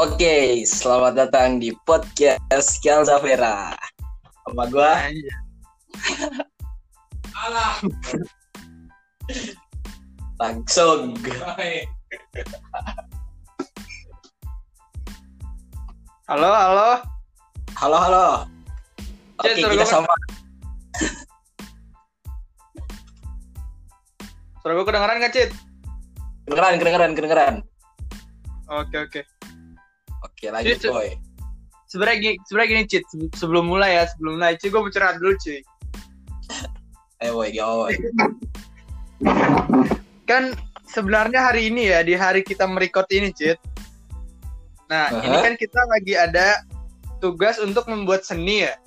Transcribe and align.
Oke, 0.00 0.64
selamat 0.64 1.12
datang 1.12 1.60
di 1.60 1.76
podcast 1.84 2.80
Kial 2.80 3.04
Zafera. 3.04 3.76
Sama 4.48 4.64
gua 4.72 4.96
Alah. 7.36 7.76
langsung. 10.40 11.20
Halo, 16.32 16.48
halo. 16.48 16.90
Halo, 17.76 17.96
halo. 18.00 18.26
Oke, 19.36 19.52
Cek, 19.52 19.60
suara 19.60 19.72
kita 19.76 19.84
gua- 19.84 19.92
sama. 20.00 20.14
Suara 24.64 24.72
gue 24.80 24.86
kedengeran 24.88 25.20
gak, 25.20 25.32
Cit? 25.36 25.50
Kedengeran, 26.48 26.74
kedengeran, 26.80 27.12
kedengeran. 27.12 27.54
Oke, 28.72 28.96
oke. 28.96 29.20
Oke, 30.40 30.48
lanjut, 30.48 30.80
cek. 30.80 30.88
boy. 30.88 31.08
Sebenarnya 31.84 32.16
gini, 32.16 32.34
sebenarnya 32.48 32.70
gini, 32.72 32.82
Cit. 32.88 33.04
Sebelum 33.36 33.68
mulai 33.68 34.00
ya, 34.00 34.08
sebelum 34.08 34.40
mulai, 34.40 34.56
Cit, 34.56 34.72
gue 34.72 34.88
curhat 34.88 35.20
dulu, 35.20 35.36
cuy. 35.36 35.60
Eh, 37.20 37.28
boy, 37.28 37.52
yo, 37.52 37.84
boy. 37.84 37.92
Kan 40.24 40.56
sebenarnya 40.88 41.52
hari 41.52 41.68
ini 41.68 41.92
ya, 41.92 42.00
di 42.00 42.16
hari 42.16 42.40
kita 42.40 42.64
merecord 42.64 43.04
ini, 43.12 43.28
Cit. 43.36 43.60
Nah, 44.88 45.12
Aha. 45.12 45.28
ini 45.28 45.36
kan 45.44 45.54
kita 45.60 45.80
lagi 45.92 46.16
ada 46.16 46.64
tugas 47.20 47.60
untuk 47.60 47.84
membuat 47.92 48.24
seni 48.24 48.64
ya. 48.64 48.80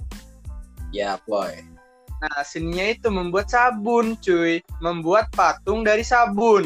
Ya, 0.90 1.22
boy. 1.30 1.54
Nah, 2.18 2.42
seninya 2.42 2.98
itu 2.98 3.14
membuat 3.14 3.54
sabun, 3.54 4.18
cuy. 4.26 4.58
Membuat 4.82 5.30
patung 5.38 5.86
dari 5.86 6.02
sabun. 6.02 6.66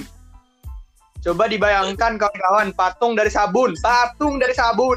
Coba 1.28 1.52
dibayangkan 1.52 2.16
kawan-kawan, 2.16 2.72
patung 2.72 3.12
dari 3.20 3.28
sabun, 3.28 3.76
patung 3.84 4.40
dari 4.40 4.56
sabun. 4.56 4.96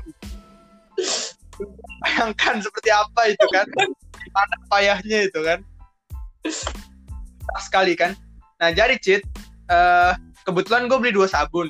Bayangkan 2.07 2.63
seperti 2.63 2.95
apa 2.95 3.35
itu 3.35 3.47
kan? 3.51 3.67
Gimana 4.15 4.55
payahnya 4.71 5.19
itu 5.27 5.41
kan? 5.43 5.59
Pas 7.51 7.67
sekali 7.67 7.99
kan? 7.99 8.15
Nah, 8.63 8.71
jadi 8.71 8.95
Cit, 9.03 9.27
eh, 9.67 10.13
kebetulan 10.47 10.87
gue 10.87 11.03
beli 11.03 11.19
dua 11.19 11.27
sabun. 11.27 11.67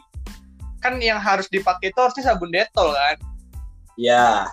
Kan 0.85 1.01
yang 1.01 1.17
harus 1.17 1.49
dipakai 1.49 1.89
itu 1.89 1.97
harusnya 1.97 2.29
sabun 2.29 2.53
detol 2.53 2.93
kan? 2.93 3.17
Ya, 3.97 4.45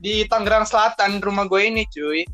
di 0.00 0.24
Tangerang 0.26 0.64
Selatan 0.64 1.20
rumah 1.20 1.44
gue 1.44 1.60
ini 1.60 1.84
cuy 1.92 2.24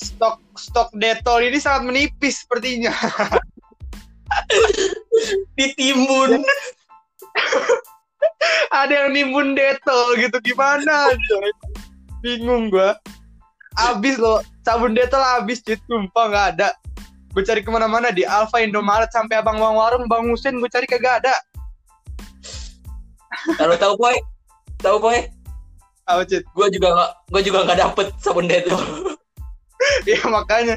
stok 0.00 0.40
stok 0.56 0.88
detol 0.96 1.44
ini 1.44 1.60
sangat 1.60 1.92
menipis 1.92 2.42
sepertinya 2.42 2.90
ditimbun. 5.58 6.40
ada 8.82 9.06
yang 9.06 9.10
nimbun 9.14 9.54
detol 9.54 10.18
gitu 10.18 10.38
gimana 10.42 11.10
coy 11.30 11.50
bingung 12.22 12.70
gue 12.70 12.90
abis 13.78 14.18
loh 14.18 14.42
sabun 14.66 14.94
detol 14.94 15.22
abis 15.38 15.62
cuy 15.62 15.78
sumpah 15.86 16.24
nggak 16.30 16.46
ada 16.58 16.68
gue 17.32 17.42
cari 17.46 17.62
ke 17.62 17.70
mana-mana 17.70 18.10
di 18.10 18.26
Alfa 18.26 18.60
Indomaret 18.62 19.10
sampai 19.14 19.38
abang 19.38 19.58
bang 19.62 19.74
warung 19.74 20.10
bang 20.10 20.26
Husen 20.26 20.58
gue 20.58 20.70
cari 20.70 20.86
kagak 20.90 21.22
ada 21.22 21.34
Kalau 23.58 23.74
tahu, 23.80 23.94
boy. 23.98 24.16
Tahu, 24.82 24.96
boy. 25.00 25.18
apa 26.02 26.26
cuy 26.26 26.42
Gua 26.52 26.66
juga 26.68 26.88
nggak, 26.92 27.10
gua 27.30 27.40
juga 27.40 27.58
nggak 27.64 27.78
dapet 27.78 28.06
sabun 28.18 28.46
detol. 28.50 28.82
ya 30.10 30.20
makanya 30.28 30.76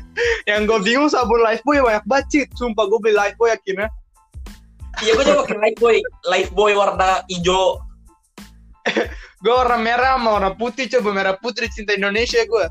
yang 0.49 0.65
gue 0.65 0.79
bingung 0.81 1.09
sabun 1.11 1.41
Lifebuoy 1.41 1.81
banyak 1.81 2.05
banget 2.05 2.25
Cit. 2.31 2.49
sumpah 2.57 2.85
gue 2.89 2.99
beli 3.01 3.15
Lifebuoy 3.15 3.53
akhirnya 3.53 3.89
Iya, 5.03 5.11
gua 5.11 5.23
juga 5.27 5.39
pakai 5.43 5.75
boy, 5.75 5.97
light 6.31 6.49
boy 6.55 6.71
warna 6.71 7.19
hijau. 7.27 7.83
gue 9.43 9.53
warna 9.53 9.75
merah 9.75 10.15
sama 10.15 10.39
warna 10.39 10.51
putih 10.55 10.87
coba 10.87 11.09
merah 11.11 11.35
putih 11.35 11.67
cinta 11.67 11.97
Indonesia 11.97 12.37
gue 12.45 12.65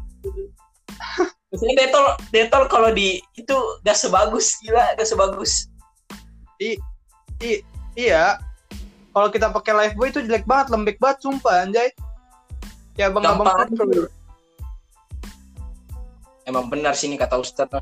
Maksudnya 1.52 1.86
detol, 1.86 2.06
detol 2.34 2.64
kalau 2.66 2.90
di 2.90 3.22
itu 3.38 3.56
gak 3.86 3.94
sebagus, 3.94 4.58
gila, 4.58 4.94
gak 4.98 5.06
sebagus. 5.06 5.70
I, 6.58 6.80
iya. 7.94 8.42
Kalau 9.14 9.30
kita 9.30 9.54
pakai 9.54 9.70
Lifebuoy 9.74 10.10
itu 10.10 10.22
jelek 10.26 10.48
banget, 10.50 10.74
lembek 10.74 10.98
banget 10.98 11.22
sumpah 11.22 11.62
anjay. 11.62 11.94
Ya 12.98 13.10
bang 13.10 13.22
abang. 13.22 13.54
Emang 16.44 16.68
benar 16.68 16.92
sih 16.92 17.08
ini 17.08 17.16
kata 17.16 17.40
Ustadz. 17.40 17.80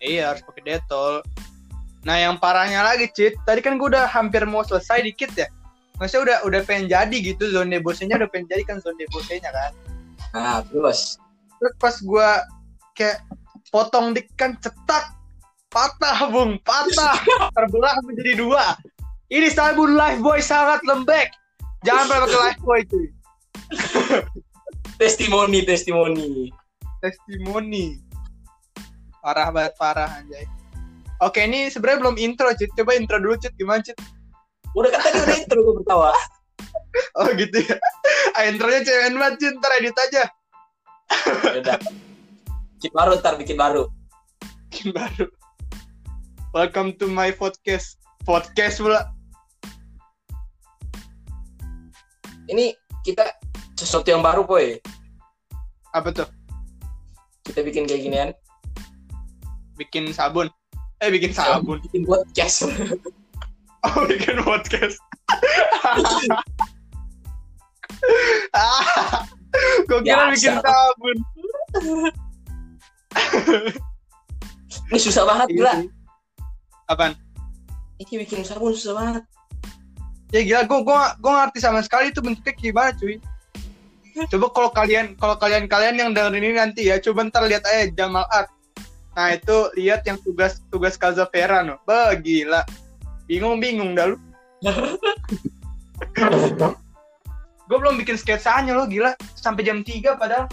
Iya 0.00 0.32
harus 0.32 0.42
pakai 0.44 0.62
detol. 0.64 1.24
Nah 2.04 2.16
yang 2.20 2.38
parahnya 2.38 2.84
lagi 2.84 3.10
Cit, 3.10 3.34
tadi 3.48 3.60
kan 3.64 3.80
gue 3.80 3.88
udah 3.90 4.06
hampir 4.08 4.44
mau 4.44 4.62
selesai 4.62 5.02
dikit 5.04 5.32
ya. 5.36 5.48
Maksudnya 5.96 6.22
udah 6.22 6.38
udah 6.46 6.60
pengen 6.68 6.86
jadi 6.92 7.16
gitu 7.24 7.48
zone 7.50 7.72
debosenya 7.72 8.20
udah 8.20 8.28
pengen 8.28 8.46
jadi 8.52 8.62
kan 8.68 8.76
zone 8.84 8.96
debosenya 9.00 9.48
kan. 9.48 9.72
Nah, 10.36 10.60
terus. 10.68 11.16
Terus 11.56 11.74
pas 11.80 11.96
gue 11.96 12.28
kayak 12.96 13.18
potong 13.72 14.12
dik 14.12 14.28
kan 14.36 14.54
cetak 14.60 15.16
patah 15.72 16.18
bung 16.32 16.56
patah 16.64 17.16
terbelah 17.56 17.96
menjadi 18.04 18.32
dua. 18.38 18.76
Ini 19.26 19.50
sabun 19.50 19.98
Lifebuoy 19.98 20.38
sangat 20.38 20.84
lembek. 20.86 21.34
Jangan 21.82 22.04
pernah 22.06 22.22
pakai 22.28 22.40
Lifebuoy 22.44 22.80
cuy. 22.86 23.06
Testimoni, 25.00 25.60
testimoni. 25.66 26.48
Testimoni. 27.06 28.02
Parah 29.22 29.54
banget 29.54 29.74
parah 29.78 30.10
anjay. 30.18 30.42
Oke 31.22 31.46
ini 31.46 31.70
sebenarnya 31.70 32.02
belum 32.02 32.16
intro 32.18 32.50
Cit. 32.58 32.74
Coba 32.74 32.98
intro 32.98 33.22
dulu 33.22 33.38
Cit. 33.38 33.54
Gimana 33.54 33.80
Cit? 33.86 33.94
Udah 34.74 34.90
kan 34.90 35.00
tadi 35.06 35.18
udah 35.22 35.36
intro 35.38 35.58
gue 35.62 35.74
bertawa. 35.82 36.10
oh 37.22 37.30
gitu 37.38 37.62
ya. 37.62 37.78
Ah, 38.34 38.50
intronya 38.50 38.82
cewek 38.82 39.14
banget 39.14 39.34
Cit. 39.38 39.54
Ntar 39.62 39.72
edit 39.78 39.96
aja. 39.96 40.22
Udah. 41.62 41.78
Bikin 42.76 42.92
baru 42.92 43.10
ntar 43.22 43.34
bikin 43.38 43.56
baru. 43.56 43.86
Bikin 44.68 44.90
baru. 44.90 45.26
Welcome 46.50 46.98
to 46.98 47.06
my 47.06 47.30
podcast. 47.30 48.02
Podcast 48.26 48.82
pula. 48.82 49.14
Ini 52.46 52.74
kita 53.02 53.26
sesuatu 53.74 54.06
yang 54.06 54.22
baru, 54.22 54.46
boy. 54.46 54.78
apa 55.96 56.12
tuh 56.12 56.28
Kita 57.46 57.62
bikin 57.62 57.86
kayak 57.86 58.02
ginian. 58.02 58.30
bikin 59.76 60.08
sabun 60.08 60.48
eh 61.04 61.12
bikin 61.12 61.36
sabun 61.36 61.76
Bikin 61.84 62.08
podcast. 62.08 62.64
oh 63.86 64.02
bikin 64.08 64.40
podcast 64.40 64.96
gue 69.84 69.98
kira 70.00 70.32
Biasa. 70.32 70.32
bikin 70.32 70.56
sabun 70.64 71.16
Ini 74.86 75.02
susah 75.02 75.26
banget, 75.26 75.48
gila. 75.56 75.82
apaan 76.88 77.12
Ini 78.00 78.24
bikin 78.24 78.40
sabun 78.48 78.72
susah 78.72 78.94
banget. 78.96 79.22
ya 80.32 80.40
gila 80.42 80.64
gue 80.64 80.78
gue 80.82 81.00
gue 81.20 81.32
ngerti 81.36 81.58
sama 81.62 81.84
sekali 81.84 82.10
itu 82.10 82.24
bentuknya 82.24 82.52
gimana 82.56 82.90
cuy 82.96 83.20
coba 84.32 84.46
kalau 84.48 84.70
kalian 84.72 85.06
kalau 85.20 85.36
kalian 85.36 85.68
kalian 85.68 85.96
yang 86.00 86.10
dengerin 86.16 86.40
ini 86.40 86.56
nanti 86.56 86.88
ya 86.88 86.96
coba 86.96 87.28
ntar 87.28 87.44
lihat 87.44 87.64
aja 87.68 87.92
Jamal 87.92 88.24
Art. 88.32 88.48
Nah 89.12 89.32
itu 89.36 89.56
lihat 89.76 90.04
yang 90.08 90.16
tugas 90.24 90.64
tugas 90.72 90.96
Calzavera 90.96 91.60
no. 91.60 91.76
Bah 91.84 92.16
gila. 92.16 92.64
Bingung 93.28 93.60
bingung 93.60 93.92
dah 93.92 94.12
lu. 94.12 94.16
Gue 97.66 97.76
belum 97.82 97.98
bikin 97.98 98.16
sketsanya 98.16 98.72
lo 98.78 98.86
gila. 98.86 99.12
Sampai 99.36 99.66
jam 99.66 99.82
3 99.82 100.16
padahal. 100.16 100.46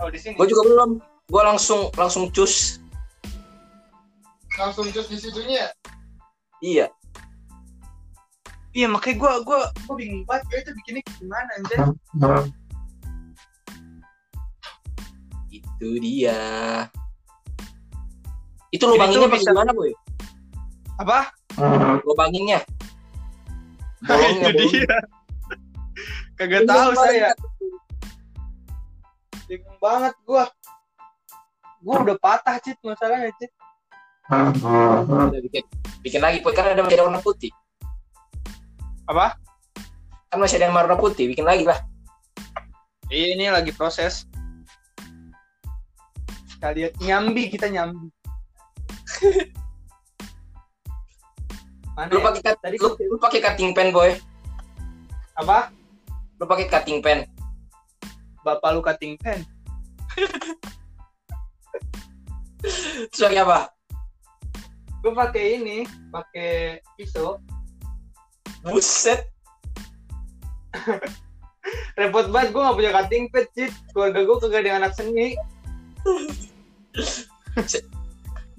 Oh 0.00 0.08
di 0.10 0.18
sini. 0.18 0.34
Gue 0.34 0.48
juga 0.48 0.64
belum. 0.66 0.90
Gue 1.28 1.42
langsung 1.44 1.92
langsung 1.94 2.32
cus. 2.32 2.80
langsung 4.58 4.90
cus 4.90 5.06
di 5.06 5.14
situnya 5.22 5.70
Iya. 6.58 6.90
iya 8.74 8.86
makanya 8.90 9.22
gue 9.22 9.32
gue 9.46 9.60
gue 9.86 9.94
bingung 9.94 10.22
banget 10.26 10.42
gue 10.50 10.58
itu 10.66 10.70
bikinnya 10.82 11.02
gimana 11.14 11.50
anjir 11.62 11.78
Itu 15.78 15.94
dia. 16.02 16.38
Itu 18.68 18.84
lubanginnya 18.84 19.30
bisa- 19.30 19.54
gimana, 19.54 19.70
boy? 19.70 19.94
apa 20.98 21.30
Lubanginnya. 22.02 22.58
Nah, 24.02 24.10
Bolongnya, 24.18 24.50
itu 24.50 24.58
bolong. 24.58 24.72
dia 24.74 24.98
kagak 26.34 26.62
tahu 26.64 26.78
Bingung 26.84 26.98
saya 26.98 27.18
banget. 27.24 27.38
bingung 29.48 29.78
banget 29.78 30.14
gua 30.22 30.44
gua 31.80 31.96
udah 32.02 32.16
patah 32.18 32.58
cit 32.58 32.78
masalahnya 32.82 33.30
cit 33.38 33.50
Udah 34.28 35.40
bikin, 35.40 35.64
bikin 36.02 36.20
lagi, 36.20 36.42
boy. 36.42 36.52
Karena 36.52 36.74
ada 36.74 36.82
masih 36.82 36.98
ada 36.98 37.06
warna 37.08 37.22
putih. 37.22 37.48
apa 39.06 39.38
Kan 40.28 40.36
masih 40.36 40.60
ada 40.60 40.68
yang 40.68 40.76
warna 40.76 40.94
putih. 40.94 41.30
Bikin 41.30 41.46
lagi 41.46 41.64
lah. 41.64 41.80
Iya, 43.08 43.26
ini 43.34 43.48
lagi 43.48 43.72
proses 43.72 44.28
kalian 46.58 46.92
nyambi 47.02 47.50
kita 47.50 47.70
nyambi 47.70 48.10
Mana 51.98 52.14
Lu 52.14 52.22
ya? 52.22 52.30
pakai 52.30 52.42
cut, 52.46 52.56
Tadi 52.62 52.78
lu, 52.78 52.94
lu 52.94 53.18
pakai 53.18 53.42
cutting 53.42 53.74
pen, 53.74 53.90
boy. 53.90 54.14
Apa? 55.34 55.74
Lu 56.38 56.46
pakai 56.46 56.70
cutting 56.70 57.02
pen. 57.02 57.26
Bapak 58.46 58.70
lu 58.70 58.78
cutting 58.78 59.18
pen. 59.18 59.42
Terus 63.10 63.18
pakai 63.18 63.42
apa? 63.42 63.74
Gue 65.02 65.10
pakai 65.10 65.58
ini, 65.58 65.90
pakai 66.14 66.78
pisau. 66.94 67.42
Buset. 68.62 69.26
Repot 71.98 72.30
banget, 72.30 72.54
gue 72.54 72.62
gak 72.62 72.78
punya 72.78 72.94
cutting 72.94 73.26
pad, 73.34 73.50
Cit. 73.58 73.74
Keluarga 73.90 74.22
gue 74.22 74.36
kagak 74.38 74.62
ada 74.62 74.86
anak 74.86 74.94
seni. 74.94 75.34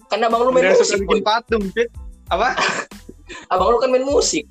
Kan 0.09 0.25
abang 0.25 0.41
lu 0.41 0.49
main 0.49 0.73
Udah 0.73 0.81
musik, 0.81 0.99
bikin 1.05 1.21
patung, 1.21 1.63
Cit. 1.77 1.89
Apa? 2.33 2.57
Abang 3.53 3.69
lu 3.73 3.77
kan 3.77 3.93
main 3.93 4.01
musik. 4.01 4.49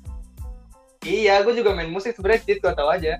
Iya, 1.03 1.43
gue 1.43 1.55
juga 1.55 1.75
main 1.75 1.91
musik 1.91 2.15
sebenernya, 2.15 2.43
Cit. 2.47 2.59
Gue 2.63 2.71
tau 2.71 2.87
aja. 2.87 3.19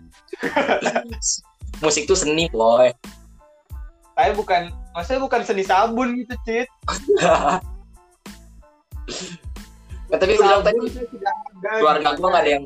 musik 1.83 2.07
tuh 2.07 2.15
seni, 2.15 2.47
boy. 2.47 2.91
Saya 4.15 4.31
bukan, 4.35 4.71
maksudnya 4.95 5.21
bukan 5.23 5.41
seni 5.43 5.63
sabun 5.67 6.15
gitu, 6.15 6.35
Cit. 6.47 6.67
Nah, 7.19 7.59
tapi 10.21 10.39
gue 10.39 10.43
bilang 10.43 10.63
tadi 10.63 10.79
ada, 10.79 11.31
keluarga 11.79 12.09
gue 12.15 12.29
gak 12.31 12.43
ada 12.43 12.51
yang 12.51 12.65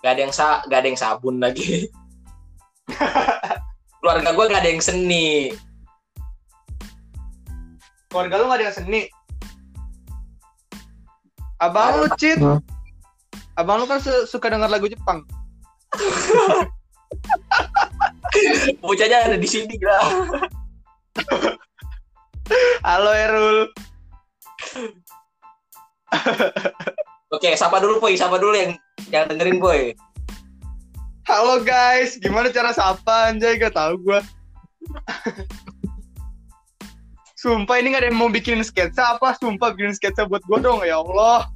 gak 0.00 0.12
ada 0.16 0.20
yang 0.24 0.32
sa 0.32 0.64
gak 0.66 0.80
ada 0.80 0.88
yang 0.88 1.00
sabun 1.00 1.36
lagi. 1.38 1.92
keluarga 4.00 4.32
gue 4.32 4.44
gak 4.48 4.60
ada 4.64 4.70
yang 4.72 4.82
seni. 4.82 5.52
Keluarga 8.10 8.42
lu 8.42 8.50
gak 8.50 8.58
ada 8.58 8.66
yang 8.66 8.74
seni. 8.74 9.02
Abang 11.62 12.02
lu, 12.02 12.10
Cit. 12.18 12.42
Hmm. 12.42 12.58
Abang 13.54 13.78
lu 13.78 13.86
kan 13.86 14.02
su- 14.02 14.26
suka 14.26 14.50
denger 14.50 14.66
lagu 14.66 14.90
Jepang. 14.90 15.22
Bocahnya 18.82 19.30
ada 19.30 19.38
di 19.38 19.46
sini 19.46 19.78
lah. 19.78 20.26
Halo, 22.82 23.14
Erul. 23.14 23.70
Oke, 27.30 27.54
sapa 27.54 27.78
dulu 27.78 28.02
Boy, 28.02 28.18
sapa 28.18 28.42
dulu 28.42 28.58
yang 28.58 28.74
yang 29.14 29.30
dengerin 29.30 29.62
Boy. 29.62 29.94
Halo, 31.30 31.62
guys. 31.62 32.18
Gimana 32.18 32.50
cara 32.50 32.74
sapa, 32.74 33.30
anjay? 33.30 33.54
Gak 33.54 33.78
tau 33.78 33.94
gue. 33.94 34.18
Sumpah 37.40 37.80
ini 37.80 37.96
gak 37.96 38.04
ada 38.04 38.08
yang 38.12 38.20
mau 38.20 38.28
bikin 38.28 38.60
sketsa 38.60 39.16
apa? 39.16 39.32
Sumpah 39.40 39.72
bikin 39.72 39.96
sketsa 39.96 40.28
buat 40.28 40.44
gue 40.44 40.60
dong, 40.60 40.84
ya 40.84 41.00
Allah. 41.00 41.48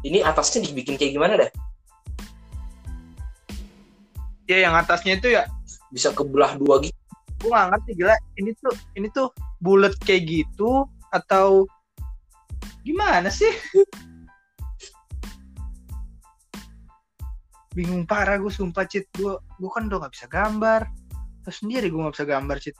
Ini 0.00 0.24
atasnya 0.24 0.64
dibikin 0.64 0.96
kayak 0.96 1.12
gimana 1.12 1.36
dah? 1.44 1.50
Ya 4.48 4.64
yang 4.64 4.76
atasnya 4.76 5.16
itu 5.20 5.32
ya 5.32 5.44
Bisa 5.92 6.12
kebelah 6.12 6.56
dua 6.56 6.80
gitu. 6.80 6.96
gue 7.44 7.52
gak 7.52 7.76
ngerti 7.76 7.90
gila 8.00 8.16
ini 8.40 8.50
tuh 8.56 8.72
ini 8.96 9.08
tuh 9.12 9.28
bulat 9.60 9.92
kayak 10.00 10.24
gitu 10.24 10.88
atau 11.12 11.68
gimana 12.80 13.28
sih 13.28 13.52
bingung 17.74 18.06
parah 18.06 18.38
gue 18.38 18.48
sumpah 18.54 18.86
cit 18.86 19.10
gue 19.18 19.34
gue 19.34 19.70
kan 19.74 19.90
udah 19.90 20.06
gak 20.06 20.14
bisa 20.14 20.26
gambar 20.30 20.86
terus 21.42 21.58
sendiri 21.60 21.90
gue 21.90 22.00
gak 22.00 22.14
bisa 22.14 22.26
gambar 22.26 22.56
cit 22.62 22.76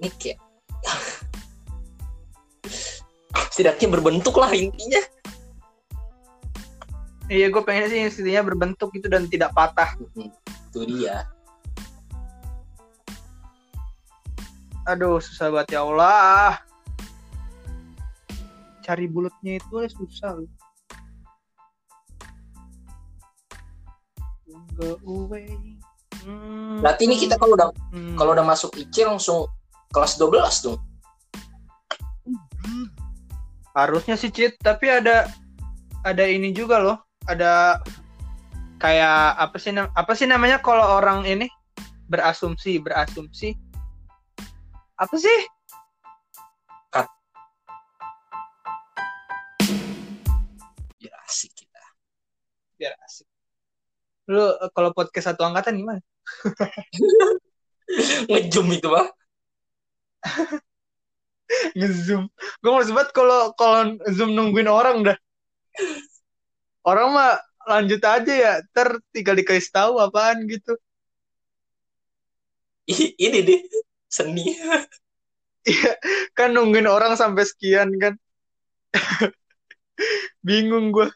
Ini 0.00 0.08
kayak 0.16 0.40
setidaknya 3.52 4.00
berbentuk 4.00 4.32
lah 4.40 4.48
intinya. 4.56 4.96
iya 7.28 7.52
gue 7.52 7.60
pengen 7.60 7.92
sih 7.92 8.00
intinya 8.08 8.48
berbentuk 8.48 8.88
gitu 8.96 9.12
dan 9.12 9.28
tidak 9.28 9.52
patah 9.52 9.92
Hmm, 10.16 10.32
Itu 10.72 10.88
dia. 10.88 11.28
aduh 14.88 15.20
susah 15.20 15.52
banget 15.52 15.76
ya 15.76 15.84
Allah 15.84 16.56
cari 18.80 19.06
bulatnya 19.06 19.60
itu 19.62 19.72
aja 19.78 19.92
susah 19.94 20.30
loh. 20.40 20.50
Go 24.74 24.98
away. 25.02 25.48
Hmm. 26.20 26.78
Berarti 26.78 27.02
ini 27.04 27.16
kita 27.16 27.34
kalau 27.34 27.54
udah 27.54 27.68
Hmm. 27.90 28.14
kalau 28.14 28.30
udah 28.32 28.44
masuk 28.44 28.74
IC 28.74 29.02
langsung 29.02 29.48
kelas 29.88 30.14
12 30.16 30.62
dong. 30.62 30.80
harusnya 33.70 34.18
sih 34.18 34.28
cheat 34.28 34.58
tapi 34.58 34.90
ada 34.90 35.30
ada 36.02 36.26
ini 36.26 36.50
juga 36.50 36.82
loh 36.82 36.98
ada 37.24 37.78
kayak 38.76 39.14
apa 39.38 39.56
sih 39.56 39.70
nam- 39.70 39.94
apa 39.94 40.10
sih 40.10 40.26
namanya 40.26 40.58
kalau 40.58 40.98
orang 40.98 41.22
ini 41.22 41.46
berasumsi 42.10 42.82
berasumsi 42.82 43.54
apa 44.98 45.14
sih 45.14 45.38
Ya 50.98 51.14
asik 51.24 51.54
kita. 51.54 51.80
biar 52.74 52.92
asik 53.06 53.29
lu 54.30 54.46
eh, 54.46 54.70
kalau 54.70 54.94
podcast 54.94 55.34
satu 55.34 55.42
angkatan 55.42 55.82
gimana? 55.82 55.98
Ngejum 58.30 58.70
itu 58.70 58.86
mah. 58.86 59.10
ngezoom. 61.78 62.30
Gue 62.62 62.70
mau 62.70 62.78
banget 62.78 63.10
kalau 63.10 63.50
kalau 63.58 63.98
zoom 64.14 64.38
nungguin 64.38 64.70
orang 64.70 65.02
dah. 65.02 65.18
Orang 66.86 67.18
mah 67.18 67.42
lanjut 67.66 67.98
aja 68.06 68.32
ya. 68.32 68.52
Ter 68.70 68.94
tinggal 69.10 69.34
dikasih 69.34 69.74
tahu 69.74 69.98
apaan 69.98 70.46
gitu. 70.46 70.78
Ini 73.26 73.42
deh 73.42 73.60
seni. 74.06 74.54
kan 76.38 76.54
nungguin 76.54 76.86
orang 76.86 77.18
sampai 77.18 77.42
sekian 77.42 77.90
kan. 77.98 78.14
Bingung 80.40 80.94
gue 80.94 81.10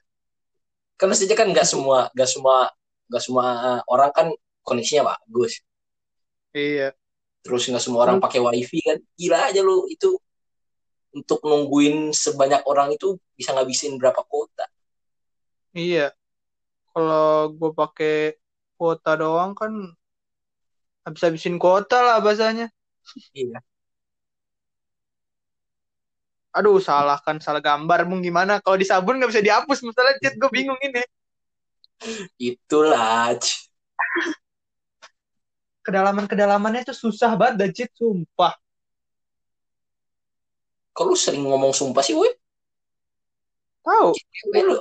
Kan 0.94 1.10
mestinya 1.10 1.34
kan 1.34 1.50
nggak 1.50 1.66
semua 1.66 2.06
nggak 2.14 2.30
semua 2.30 2.70
nggak 3.08 3.22
semua 3.22 3.80
orang 3.88 4.10
kan 4.16 4.26
koneksinya 4.66 5.02
bagus. 5.12 5.60
iya 6.54 6.94
Terus 7.44 7.62
nggak 7.68 7.84
semua 7.84 8.00
orang 8.08 8.18
pakai 8.24 8.40
wifi 8.40 8.80
kan. 8.80 8.98
Gila 9.20 9.38
aja 9.52 9.60
lu 9.60 9.84
itu 9.92 10.16
untuk 11.14 11.38
nungguin 11.46 12.10
sebanyak 12.10 12.66
orang 12.66 12.96
itu 12.96 13.16
bisa 13.38 13.54
ngabisin 13.54 14.00
berapa 14.00 14.20
kuota. 14.26 14.66
Iya. 15.74 16.14
Kalau 16.92 17.50
gue 17.58 17.70
pakai 17.74 18.14
kuota 18.78 19.10
doang 19.20 19.52
kan 19.60 19.72
habis-habisin 21.04 21.56
kuota 21.62 22.00
lah 22.06 22.16
bahasanya. 22.24 22.66
Iya. 23.36 23.60
Aduh, 26.54 26.78
salah 26.78 27.18
kan 27.26 27.36
salah 27.42 27.58
gambar 27.58 28.06
mung 28.06 28.22
gimana? 28.22 28.62
Kalau 28.62 28.78
di 28.78 28.86
sabun 28.86 29.18
nggak 29.18 29.30
bisa 29.34 29.42
dihapus, 29.42 29.78
masalah 29.82 30.14
chat 30.22 30.34
gue 30.38 30.50
bingung 30.54 30.78
ini. 30.86 31.02
Itulah. 32.40 33.36
Kedalaman-kedalamannya 35.84 36.88
itu 36.88 36.94
susah 36.96 37.36
banget 37.36 37.54
dah 37.60 37.68
cheat, 37.70 37.90
sumpah. 37.92 38.56
Kalau 40.94 41.12
lu 41.12 41.18
sering 41.18 41.42
ngomong 41.42 41.74
sumpah 41.74 42.00
sih, 42.06 42.14
woi. 42.14 42.30
Tahu? 43.84 44.16
Cewek 44.16 44.62
lu. 44.64 44.78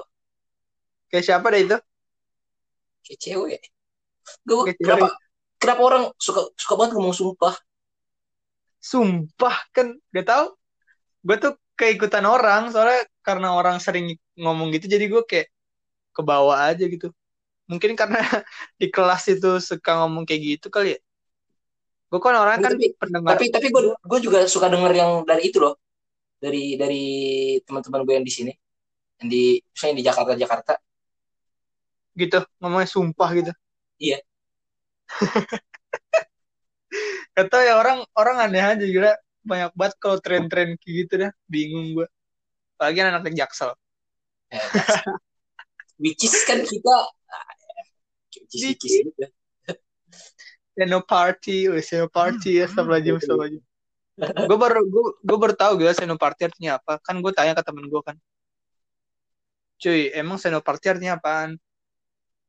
Kayak 1.12 1.26
siapa 1.28 1.46
dah 1.52 1.60
itu? 1.60 1.78
Kayak 3.04 3.20
cewek. 3.20 3.62
Gue 4.48 4.56
Kayak 4.64 4.78
cewek. 4.80 4.80
kenapa 4.80 5.08
kenapa 5.60 5.82
orang 5.84 6.04
suka 6.16 6.42
suka 6.56 6.74
banget 6.80 6.92
ngomong 6.96 7.14
sumpah? 7.14 7.56
Sumpah 8.80 9.56
kan 9.76 9.94
gak 10.16 10.28
tahu. 10.28 10.48
Gue 11.24 11.38
tuh 11.40 11.54
keikutan 11.76 12.24
orang 12.24 12.72
soalnya 12.72 13.04
karena 13.26 13.54
orang 13.58 13.82
sering 13.82 14.14
ngomong 14.38 14.72
gitu 14.74 14.86
jadi 14.88 15.06
gue 15.10 15.24
kayak 15.26 15.53
ke 16.14 16.22
bawah 16.22 16.70
aja 16.70 16.86
gitu. 16.86 17.10
Mungkin 17.66 17.98
karena 17.98 18.22
di 18.82 18.88
kelas 18.94 19.28
itu 19.34 19.58
suka 19.60 19.98
ngomong 20.06 20.24
kayak 20.24 20.42
gitu 20.62 20.68
kali 20.70 20.96
ya. 20.96 21.00
Gue 22.08 22.22
kan 22.22 22.38
orang 22.38 22.62
kan 22.62 22.78
Tapi- 22.78 22.94
pendengar. 22.96 23.34
Tapi 23.36 23.46
tapi 23.50 23.68
gue 23.74 23.84
gue 23.98 24.20
juga 24.22 24.46
suka 24.46 24.70
denger 24.70 24.94
yang 24.94 25.12
dari 25.26 25.50
itu 25.50 25.58
loh. 25.58 25.76
Dari 26.38 26.78
dari 26.78 27.04
teman-teman 27.66 28.06
gue 28.06 28.14
yang 28.22 28.28
di 28.28 28.34
sini. 28.34 28.54
Yang 29.24 29.28
di 29.34 29.44
misalnya 29.74 29.96
di 29.98 30.04
Jakarta 30.06 30.34
Jakarta. 30.38 30.74
gitu 32.14 32.46
ngomongnya 32.62 32.86
sumpah 32.86 33.30
gitu 33.34 33.50
Iya. 33.98 34.22
Gak 37.34 37.50
tau 37.50 37.66
ya 37.66 37.74
orang 37.74 38.06
orang 38.14 38.38
aneh 38.38 38.62
aja 38.62 38.86
gila 38.86 39.18
banyak 39.42 39.74
banget 39.74 39.94
kalau 39.98 40.22
tren-tren 40.22 40.78
kayak 40.78 40.94
gitu 40.94 41.14
dah 41.26 41.32
bingung 41.50 41.98
gue 41.98 42.06
apalagi 42.78 43.02
anak 43.02 43.34
jaksel 43.34 43.74
Eh, 44.54 44.62
which 46.02 46.22
is 46.24 46.34
kan 46.46 46.62
kita 46.64 46.96
ah, 47.30 47.46
is, 48.54 48.62
which 48.66 48.86
is 48.86 48.94
gitu. 49.06 49.26
Seno 50.74 51.06
party, 51.06 51.70
wih 51.70 51.86
Seno 51.86 52.10
party 52.10 52.58
ya, 52.58 52.66
astagfirullahaladzim, 52.66 53.14
Betul. 53.18 53.38
astagfirullahaladzim. 53.38 53.64
gue 54.22 54.58
baru 54.58 54.86
gue 54.86 55.06
gue 55.26 55.38
baru 55.42 55.54
tahu 55.58 55.82
gitu 55.82 55.90
senoparty 56.06 56.42
artinya 56.46 56.78
apa 56.78 57.02
kan 57.02 57.18
gue 57.18 57.34
tanya 57.34 57.58
ke 57.58 57.66
temen 57.66 57.90
gue 57.90 58.02
kan 58.06 58.14
cuy 59.82 60.14
emang 60.14 60.38
senoparty 60.38 60.86
artinya 60.94 61.18
apaan 61.18 61.58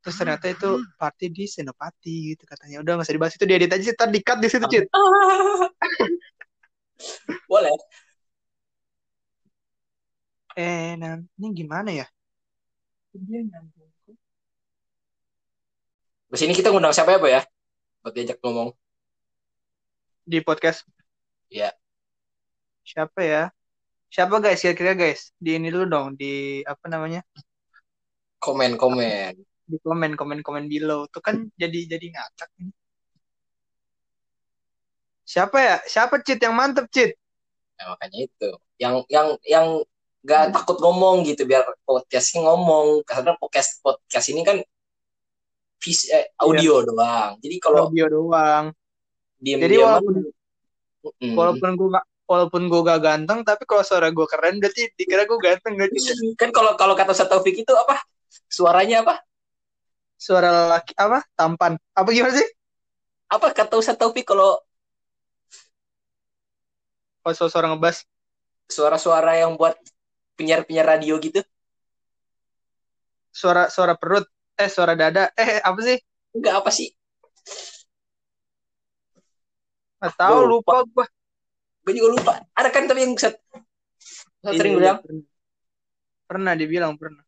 terus 0.05 0.21
ternyata 0.21 0.45
itu 0.45 0.77
party 1.01 1.33
di 1.33 1.49
senopati 1.49 2.37
gitu 2.37 2.45
katanya 2.45 2.85
udah 2.85 2.91
nggak 3.01 3.05
usah 3.09 3.15
dibahas 3.17 3.33
itu 3.33 3.45
diedit 3.49 3.73
aja 3.73 3.81
sih 3.81 3.95
ntar 3.97 4.13
dikat 4.13 4.37
di 4.37 4.47
situ 4.53 4.65
cit 4.69 4.85
Boleh. 7.51 7.75
eh 10.55 10.95
nah, 10.95 11.19
ini 11.19 11.47
gimana 11.51 11.89
ya 11.91 12.05
Di 16.25 16.35
sini 16.35 16.51
kita 16.51 16.67
ngundang 16.67 16.91
siapa 16.91 17.15
ya, 17.15 17.19
Boy 17.21 17.31
ya? 17.31 17.41
Buat 18.03 18.13
diajak 18.13 18.37
ngomong. 18.43 18.75
di 20.25 20.41
podcast 20.41 20.81
Iya. 21.53 21.69
siapa 22.81 23.21
ya 23.21 23.53
siapa 24.09 24.41
guys 24.41 24.57
kira-kira 24.57 24.97
guys 24.97 25.29
di 25.37 25.53
ini 25.53 25.69
dulu 25.69 25.85
dong 25.85 26.07
di 26.17 26.65
apa 26.65 26.89
namanya 26.89 27.21
Komen, 28.41 28.73
komen. 28.73 29.37
di 29.69 29.77
komen 29.85 30.17
komen 30.17 30.41
komen 30.41 30.65
below 30.65 31.05
tuh 31.13 31.21
kan 31.21 31.45
jadi 31.53 31.77
jadi 31.93 32.09
ngakak 32.09 32.49
ini 32.57 32.73
siapa 35.21 35.57
ya 35.61 35.75
siapa 35.85 36.17
cit 36.25 36.41
yang 36.41 36.57
mantep 36.57 36.89
cit 36.89 37.13
Nah, 37.75 37.91
makanya 37.91 38.17
itu. 38.25 38.49
Yang 38.79 38.95
yang 39.11 39.27
yang 39.43 39.67
gak 40.25 40.49
takut 40.51 40.81
ngomong 40.81 41.21
gitu 41.23 41.45
biar 41.45 41.61
podcastnya 41.85 42.41
ngomong. 42.49 43.05
Karena 43.05 43.37
podcast 43.37 43.79
podcast 43.85 44.27
ini 44.33 44.41
kan 44.41 44.57
vis 45.79 46.09
eh, 46.09 46.33
audio 46.41 46.81
doang. 46.81 47.37
Jadi 47.39 47.55
kalau 47.61 47.87
audio 47.87 48.05
doang. 48.09 48.73
Diem 49.37 49.61
Jadi 49.61 49.75
diem 49.77 49.85
walaupun- 49.85 50.33
walaupun 51.37 51.69
gue 51.77 51.89
gak 51.93 52.05
walaupun 52.25 52.61
gue 52.65 52.81
gak 52.81 53.01
ganteng 53.05 53.45
tapi 53.45 53.69
kalau 53.69 53.85
suara 53.85 54.09
gue 54.09 54.25
keren 54.25 54.57
berarti 54.57 54.89
dikira 54.97 55.29
gue 55.29 55.37
ganteng 55.37 55.77
gak 55.77 55.93
cit 55.93 56.17
kan 56.33 56.49
kalau 56.49 56.73
kalau 56.73 56.97
kata 56.97 57.13
Taufik 57.13 57.61
itu 57.61 57.73
apa? 57.77 58.01
Suaranya 58.49 59.05
apa? 59.05 59.21
suara 60.17 60.71
laki 60.71 60.95
apa? 60.97 61.21
Tampan. 61.37 61.77
Apa 61.93 62.09
gimana 62.09 62.33
sih? 62.33 62.47
Apa 63.29 63.53
kata 63.53 63.77
Ustaz 63.77 63.99
Taufik 63.99 64.25
kalau 64.25 64.57
kalau 67.21 67.35
suara, 67.37 67.51
suara 67.53 67.67
ngebas. 67.73 67.97
suara-suara 68.65 69.37
yang 69.45 69.53
buat 69.57 69.77
penyiar-penyiar 70.35 70.87
radio 70.87 71.17
gitu? 71.19 71.41
suara 73.35 73.67
suara 73.67 73.99
perut. 73.99 74.23
Eh 74.55 74.71
suara 74.71 74.95
dada. 74.95 75.27
Eh 75.35 75.59
apa 75.59 75.79
sih? 75.83 75.99
Enggak 76.31 76.63
apa 76.63 76.71
sih? 76.71 76.89
nggak 79.95 80.21
tahu 80.21 80.37
Gua 80.37 80.45
lupa 80.45 80.75
gue 80.85 81.05
Gue 81.85 81.93
juga 81.97 82.09
lupa. 82.17 82.33
Ada 82.57 82.69
kan 82.73 82.89
tapi 82.89 83.05
yang 83.05 83.13
Ustaz? 83.13 83.37
Sering 84.41 84.77
bilang. 84.77 85.01
pernah. 85.01 85.25
pernah 86.25 86.53
dibilang 86.57 86.93
pernah. 86.97 87.23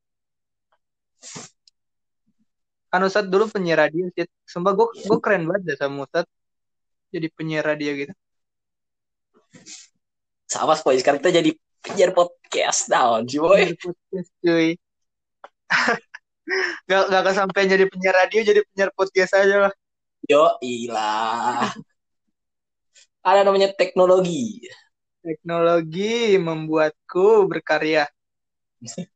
Kan 2.89 3.01
Ustadz 3.05 3.29
dulu 3.29 3.45
penyiar 3.49 3.85
radio 3.85 4.09
sih. 4.17 4.25
Sumpah 4.45 4.73
gue 4.73 4.87
gue 4.93 5.17
keren 5.21 5.45
banget 5.45 5.61
deh 5.73 5.77
sama 5.77 6.05
Ustadz 6.09 6.29
jadi 7.13 7.27
penyiar 7.33 7.65
radio 7.69 7.91
gitu. 7.93 8.13
Sama 10.49 10.73
boy 10.81 10.97
sekarang 10.97 11.21
kita 11.21 11.37
jadi 11.37 11.51
penyiar 11.85 12.11
podcast 12.47 12.87
down 12.87 13.27
boy. 13.27 13.67
Penyiar 13.67 13.75
podcast 13.83 14.31
cuy 14.39 14.67
gak 16.87 17.03
gak 17.11 17.23
kesampean 17.27 17.67
jadi 17.67 17.83
penyiar 17.91 18.15
radio 18.15 18.39
jadi 18.39 18.63
penyiar 18.63 18.89
podcast 18.95 19.35
aja 19.35 19.67
lah 19.67 19.73
Yo 20.27 20.59
ilah. 20.59 21.71
Ada 23.23 23.47
namanya 23.47 23.71
teknologi. 23.71 24.63
teknologi 25.23 26.35
membuatku 26.39 27.47
berkarya 27.47 28.07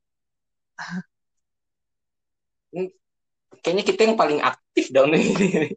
Kayaknya 3.61 3.83
kita 3.83 4.01
yang 4.07 4.15
paling 4.15 4.39
aktif 4.41 4.91
dong 4.91 5.11
ini. 5.15 5.71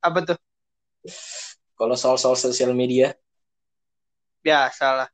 apa 0.00 0.18
tuh 0.24 0.38
Kalau 1.76 1.92
soal-soal 1.94 2.36
sosial 2.36 2.72
media. 2.72 3.12
biasa 4.40 4.86
lah 4.94 5.08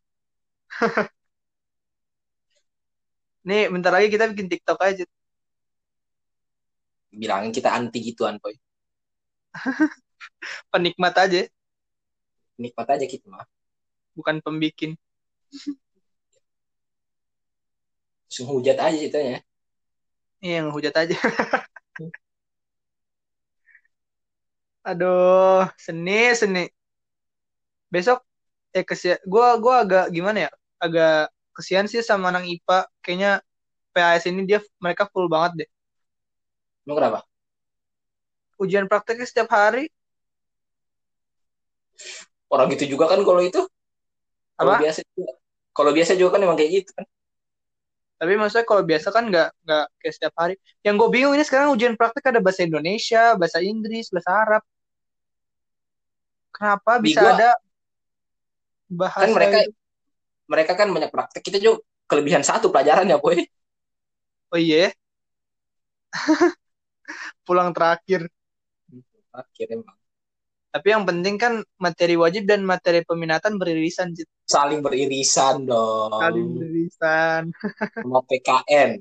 nih 3.48 3.62
bentar 3.74 3.90
lagi 3.94 4.08
kita 4.14 4.24
bikin 4.30 4.48
TikTok 4.52 4.78
aja 4.88 5.04
Bilangin 7.20 7.52
kita 7.56 7.68
anti 7.78 7.98
gituan 8.06 8.36
boy. 8.42 8.54
penikmat 10.72 11.14
aja 11.24 11.42
Nikmat 12.62 12.88
aja 12.96 13.06
kita 13.12 13.26
mah. 13.32 13.44
bukan 14.16 14.36
pembikin 14.44 14.96
Langsung 18.32 18.48
hujat 18.48 18.76
aja 18.80 18.96
ceritanya. 18.96 19.44
Iya, 20.44 20.56
ngehujat 20.64 20.94
aja. 21.00 21.16
Aduh, 24.90 25.62
seni 25.84 26.12
seni. 26.40 26.60
Besok 27.94 28.18
eh 28.76 28.84
kesia 28.88 29.14
gua 29.32 29.48
gua 29.62 29.74
agak 29.84 30.04
gimana 30.16 30.38
ya? 30.48 30.50
Agak 30.84 31.30
kesian 31.52 31.86
sih 31.88 32.00
sama 32.04 32.32
anak 32.32 32.44
IPA. 32.48 32.78
Kayaknya 33.04 33.32
PAS 33.92 34.24
ini 34.28 34.48
dia 34.48 34.58
mereka 34.80 35.04
full 35.12 35.28
banget 35.28 35.64
deh. 35.64 35.68
Emang 36.88 36.96
kenapa? 36.98 37.20
Ujian 38.58 38.86
prakteknya 38.88 39.26
setiap 39.28 39.48
hari. 39.52 39.88
Orang 42.52 42.68
gitu 42.76 42.96
juga 42.96 43.08
kan 43.08 43.20
kalau 43.24 43.40
itu. 43.40 43.60
Kalau 44.56 44.72
Apa? 44.76 44.80
biasa 44.84 45.00
juga. 45.16 45.32
Kalau 45.72 45.90
biasa 45.96 46.12
juga 46.20 46.30
kan 46.36 46.40
emang 46.44 46.58
kayak 46.60 46.72
gitu 46.84 46.90
kan. 46.92 47.06
Tapi 48.22 48.38
maksudnya 48.38 48.66
kalau 48.68 48.82
biasa 48.86 49.08
kan 49.10 49.24
nggak 49.26 49.48
nggak 49.66 49.84
kayak 49.98 50.14
setiap 50.14 50.34
hari. 50.38 50.54
Yang 50.86 50.94
gue 51.00 51.08
bingung 51.10 51.34
ini 51.34 51.42
sekarang 51.42 51.74
ujian 51.74 51.98
praktek 51.98 52.30
ada 52.30 52.38
bahasa 52.38 52.62
Indonesia, 52.62 53.34
bahasa 53.34 53.58
Inggris, 53.58 54.12
bahasa 54.14 54.30
Arab. 54.30 54.62
Kenapa 56.54 57.02
Di 57.02 57.10
bisa 57.10 57.20
gua- 57.24 57.34
ada 57.34 57.50
bahasa 58.86 59.26
Kan 59.26 59.30
mereka 59.34 59.58
itu? 59.66 59.81
Mereka 60.52 60.76
kan 60.76 60.92
banyak 60.92 61.08
praktek. 61.08 61.40
Kita 61.40 61.56
juga 61.56 61.80
kelebihan 62.04 62.44
satu 62.44 62.68
pelajaran 62.68 63.08
ya 63.08 63.16
boy. 63.16 63.40
Oh 64.52 64.60
iya. 64.60 64.92
Pulang 67.48 67.72
terakhir. 67.72 68.28
Akhirnya 69.32 69.80
emang. 69.80 69.96
Tapi 70.72 70.88
yang 70.88 71.04
penting 71.04 71.36
kan 71.36 71.60
materi 71.76 72.16
wajib 72.16 72.48
dan 72.48 72.64
materi 72.64 73.00
peminatan 73.04 73.56
beririsan. 73.56 74.12
Saling 74.44 74.84
beririsan 74.84 75.64
dong. 75.64 76.12
Saling 76.12 76.48
beririsan. 76.52 77.42
Sama 78.04 78.20
PKN. 78.28 79.00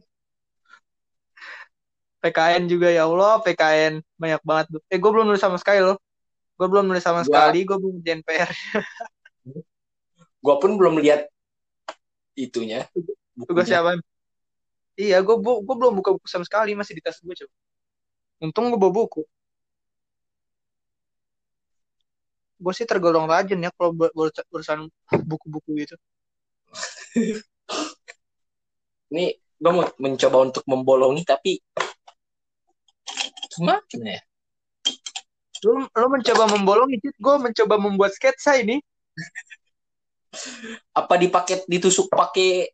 PKN 2.22 2.64
juga 2.70 2.88
ya 2.92 3.10
Allah, 3.10 3.42
PKN 3.42 4.04
banyak 4.16 4.42
banget. 4.46 4.66
Eh 4.94 5.00
gue 5.02 5.10
belum 5.10 5.26
nulis 5.26 5.42
sama 5.42 5.58
sekali 5.58 5.82
loh. 5.82 5.98
Gue 6.54 6.70
belum 6.70 6.86
nulis 6.86 7.02
sama 7.02 7.26
Gua- 7.26 7.50
sekali, 7.50 7.66
gue 7.66 7.74
belum 7.74 7.98
ngerjain 7.98 8.22
PR. 8.22 8.52
Gua 10.42 10.58
pun 10.58 10.74
belum 10.78 11.02
lihat 11.02 11.31
itunya. 12.36 12.88
Tugas 13.48 13.66
bukunya. 13.66 13.66
siapa? 13.68 13.92
Iya, 15.00 15.18
gue 15.24 15.36
bu 15.40 15.64
gue 15.64 15.76
belum 15.76 15.94
buka 16.00 16.12
buku 16.16 16.28
sama 16.28 16.46
sekali, 16.46 16.76
masih 16.76 16.94
di 16.98 17.04
tas 17.04 17.18
gue 17.24 17.36
coba. 17.36 17.54
Untung 18.44 18.70
gue 18.74 18.80
bawa 18.80 18.94
buku. 18.94 19.22
Gue 22.62 22.74
sih 22.78 22.86
tergolong 22.86 23.26
rajin 23.26 23.66
ya 23.66 23.72
kalau 23.74 23.98
urusan 24.54 24.90
buku-buku 25.26 25.70
gitu. 25.82 25.96
Ini 29.12 29.26
gue 29.36 29.72
mau 29.72 29.86
mencoba 29.98 30.38
untuk 30.48 30.64
membolongi 30.70 31.24
tapi 31.28 31.60
gimana 33.52 34.10
ya? 34.16 34.22
Lu, 35.62 35.86
lu 35.86 36.08
mencoba 36.10 36.44
membolongi. 36.50 36.98
Gue 37.20 37.36
mencoba 37.38 37.76
membuat 37.78 38.16
sketsa 38.16 38.58
ini. 38.58 38.82
Apa 40.96 41.20
dipakai 41.20 41.68
ditusuk 41.68 42.08
pakai 42.08 42.72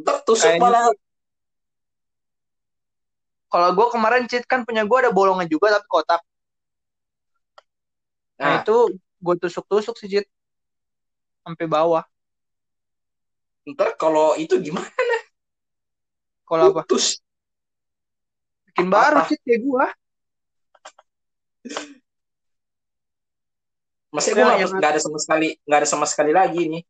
tertusuk 0.00 0.50
Kayaknya 0.50 0.62
malah 0.64 0.84
Kalau 3.50 3.68
gue 3.74 3.86
kemarin, 3.90 4.30
Cit, 4.30 4.46
kan 4.46 4.62
punya 4.62 4.86
gue 4.86 4.94
ada 4.94 5.10
bolongan 5.10 5.42
juga 5.50 5.74
tapi 5.74 5.86
kotak. 5.90 6.22
Nah, 8.38 8.46
Nah, 8.46 8.54
itu 8.62 8.94
gue 8.94 9.34
tusuk-tusuk 9.42 9.98
sih, 9.98 10.06
Cit. 10.06 10.26
Sampai 11.42 11.66
bawah. 11.66 12.06
ntar 13.66 13.98
kalau 13.98 14.38
itu 14.38 14.54
gimana? 14.62 14.86
Kalau 16.46 16.70
apa? 16.70 16.86
Putus. 16.86 17.18
Bikin 18.70 18.86
baru? 18.86 19.26
Cit, 19.26 19.42
kayak 19.42 19.60
gue. 19.66 19.84
Maksudnya 24.10 24.42
Ya, 24.42 24.46
gue 24.50 24.58
yang- 24.66 24.72
nggak 24.78 24.90
ada 24.94 25.00
sama 25.02 25.18
sekali 25.22 25.48
nggak 25.66 25.78
ada 25.80 25.88
sama 25.88 26.06
sekali 26.10 26.32
lagi 26.34 26.62
nih. 26.66 26.82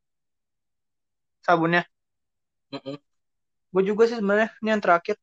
Sabunnya. 1.44 1.82
Mm-mm. 2.72 2.96
Gue 3.72 3.82
juga 3.84 4.02
sih 4.08 4.16
sebenarnya. 4.18 4.48
Ini 4.64 4.68
yang 4.76 4.82
terakhir. 4.82 5.16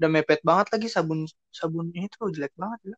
Udah 0.00 0.10
mepet 0.10 0.40
banget 0.42 0.66
lagi 0.74 0.88
sabun 0.90 1.24
sabun 1.54 1.86
ini 1.94 2.10
tuh 2.10 2.28
jelek 2.34 2.52
banget 2.58 2.80
ya. 2.92 2.96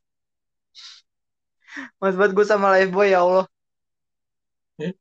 Mas 2.01 2.17
banget 2.17 2.33
gue 2.33 2.47
sama 2.49 2.73
Lifeboy 2.73 3.13
ya 3.13 3.21
Allah. 3.27 3.47
Hmm? 4.81 4.95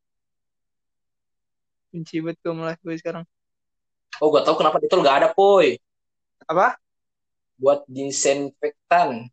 Benci 1.93 2.19
banget 2.19 2.37
gue 2.43 2.51
sama 2.51 2.63
Lifeboy 2.73 2.97
sekarang. 2.99 3.25
Oh, 4.23 4.31
gua 4.31 4.47
tahu 4.47 4.55
kenapa 4.63 4.79
Detol 4.79 5.03
gak 5.03 5.17
ada, 5.23 5.27
Poy. 5.35 5.75
Apa? 6.47 6.79
Buat 7.59 7.83
disinfektan. 7.91 9.27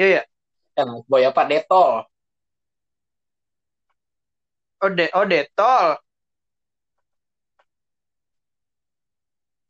Iya 0.00 0.06
ya. 0.16 0.22
Ya, 0.76 0.84
boy 1.10 1.22
apa? 1.28 1.42
Detol. 1.50 2.08
Oh, 4.80 4.88
de 4.88 5.12
oh 5.12 5.26
detol. 5.28 6.00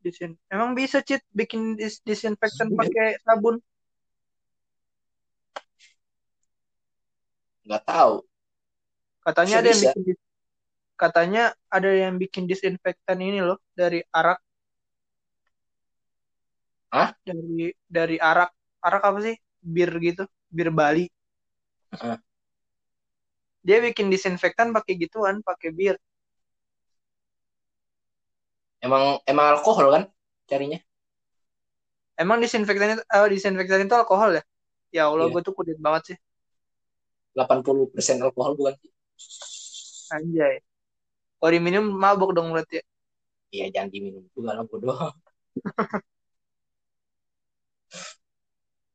Disin 0.00 0.38
Emang 0.48 0.72
bisa 0.72 1.02
cheat 1.04 1.20
bikin 1.34 1.76
dis 1.76 2.00
disinfektan 2.06 2.72
pakai 2.72 3.20
sabun? 3.26 3.60
Nggak 7.66 7.82
tahu. 7.84 8.14
Katanya 9.20 9.56
Bisa, 9.58 9.60
ada 9.60 9.68
yang 9.68 9.80
bisa. 9.82 9.92
bikin 9.92 10.16
katanya 11.00 11.44
ada 11.72 11.90
yang 11.96 12.14
bikin 12.20 12.44
disinfektan 12.48 13.18
ini 13.20 13.40
loh 13.44 13.58
dari 13.76 14.00
arak. 14.14 14.38
Hah? 16.94 17.12
Dari 17.26 17.74
dari 17.90 18.16
arak. 18.16 18.59
Arak 18.86 19.02
apa 19.08 19.18
sih? 19.26 19.36
Bir 19.60 19.90
gitu, 20.00 20.24
bir 20.56 20.68
Bali. 20.72 21.04
Heeh. 21.92 22.16
Dia 23.66 23.78
bikin 23.84 24.08
disinfektan 24.08 24.72
pakai 24.76 24.94
gituan, 24.96 25.44
pakai 25.44 25.70
bir. 25.76 25.96
Emang 28.80 29.20
emang 29.28 29.46
alkohol 29.60 29.86
kan 29.92 30.02
carinya? 30.48 30.80
Emang 32.20 32.40
disinfektan 32.44 32.96
itu, 32.96 33.02
eh, 33.04 33.28
disinfektan 33.32 33.84
itu 33.84 33.94
alkohol 33.96 34.30
ya? 34.40 34.42
Ya 34.96 35.02
Allah, 35.08 35.28
Iya. 35.28 35.32
gue 35.36 35.42
tuh 35.46 35.54
kudit 35.56 35.78
banget 35.80 36.02
sih. 36.12 36.16
80% 37.36 38.16
alkohol 38.24 38.52
bukan? 38.58 38.74
Anjay. 40.16 40.54
Kalau 41.38 41.50
diminum 41.54 41.84
mabok 42.02 42.30
dong 42.36 42.52
berarti. 42.52 42.80
ya. 42.80 42.84
Iya, 43.50 43.64
jangan 43.74 43.90
diminum 43.94 44.24
juga 44.36 44.50
lah 44.56 44.64
bodoh. 44.68 44.96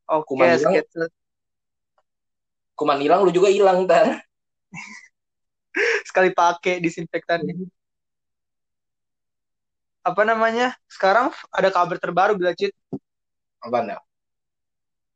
Oke, 0.06 0.38
Kuman 0.38 0.54
hilang. 0.54 0.74
Kuman 2.78 3.00
hilang 3.02 3.20
lu 3.26 3.32
juga 3.34 3.50
hilang 3.50 3.90
ntar. 3.90 4.22
Sekali 6.08 6.30
pakai 6.32 6.78
disinfektannya. 6.78 7.66
Apa 10.06 10.22
namanya? 10.22 10.78
Sekarang 10.86 11.34
ada 11.50 11.74
kabar 11.74 11.98
terbaru 11.98 12.38
bila 12.38 12.54
Cit. 12.54 12.78
Apaan 13.58 13.90
ya? 13.90 14.00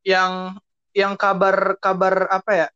Yang 0.01 0.34
yang 0.98 1.13
kabar 1.13 1.77
kabar 1.77 2.25
apa 2.34 2.51
ya? 2.58 2.67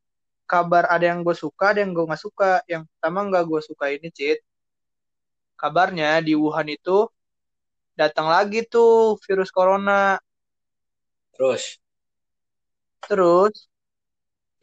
Kabar 0.45 0.85
ada 0.85 1.09
yang 1.09 1.25
gue 1.25 1.33
suka, 1.33 1.73
ada 1.73 1.81
yang 1.81 1.97
gue 1.97 2.05
nggak 2.05 2.21
suka. 2.21 2.61
Yang 2.69 2.85
pertama 2.93 3.19
nggak 3.25 3.43
gue 3.49 3.61
suka 3.65 3.85
ini 3.89 4.13
Cit. 4.13 4.45
Kabarnya 5.57 6.21
di 6.21 6.37
Wuhan 6.37 6.69
itu 6.69 7.09
datang 7.97 8.29
lagi 8.29 8.61
tuh 8.69 9.17
virus 9.25 9.49
corona. 9.49 10.21
Terus, 11.33 11.81
Terus 13.09 13.67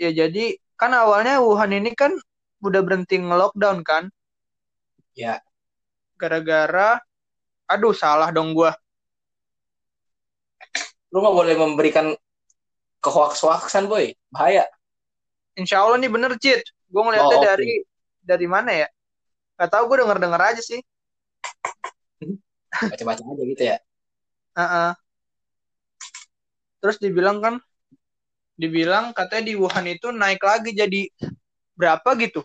ya 0.00 0.10
jadi 0.12 0.56
kan 0.80 0.96
awalnya 0.96 1.44
Wuhan 1.44 1.76
ini 1.76 1.92
kan 1.92 2.16
udah 2.64 2.80
berhenti 2.80 3.20
nge-lockdown 3.20 3.84
kan 3.84 4.08
ya 5.12 5.40
gara-gara 6.16 7.00
aduh 7.68 7.92
salah 7.92 8.32
dong 8.32 8.52
gua. 8.56 8.72
lu 11.10 11.18
nggak 11.18 11.36
boleh 11.42 11.54
memberikan 11.58 12.06
kehoaks-hoaksan 13.02 13.90
boy. 13.90 14.14
Bahaya. 14.30 14.68
Insya 15.58 15.82
Allah 15.82 15.98
nih 15.98 16.06
bener 16.12 16.36
Cit. 16.38 16.62
Gue 16.86 17.02
ngeliatnya 17.02 17.36
Oh, 17.36 17.42
oke. 17.42 17.48
dari 17.50 17.72
dari 18.22 18.46
mana 18.46 18.70
ya? 18.86 18.88
Gak 19.58 19.70
tau 19.74 19.84
gue 19.90 19.96
denger-denger 19.98 20.40
aja 20.40 20.62
sih. 20.62 20.80
Baca-baca 22.70 23.22
aja 23.26 23.42
gitu 23.42 23.62
ya. 23.62 23.76
Heeh. 24.54 24.90
Terus 26.80 26.96
dibilang 27.02 27.42
kan, 27.44 27.54
dibilang 28.60 29.16
katanya 29.16 29.44
di 29.48 29.54
Wuhan 29.56 29.88
itu 29.88 30.12
naik 30.12 30.44
lagi 30.44 30.76
jadi 30.76 31.08
berapa 31.72 32.12
gitu? 32.20 32.44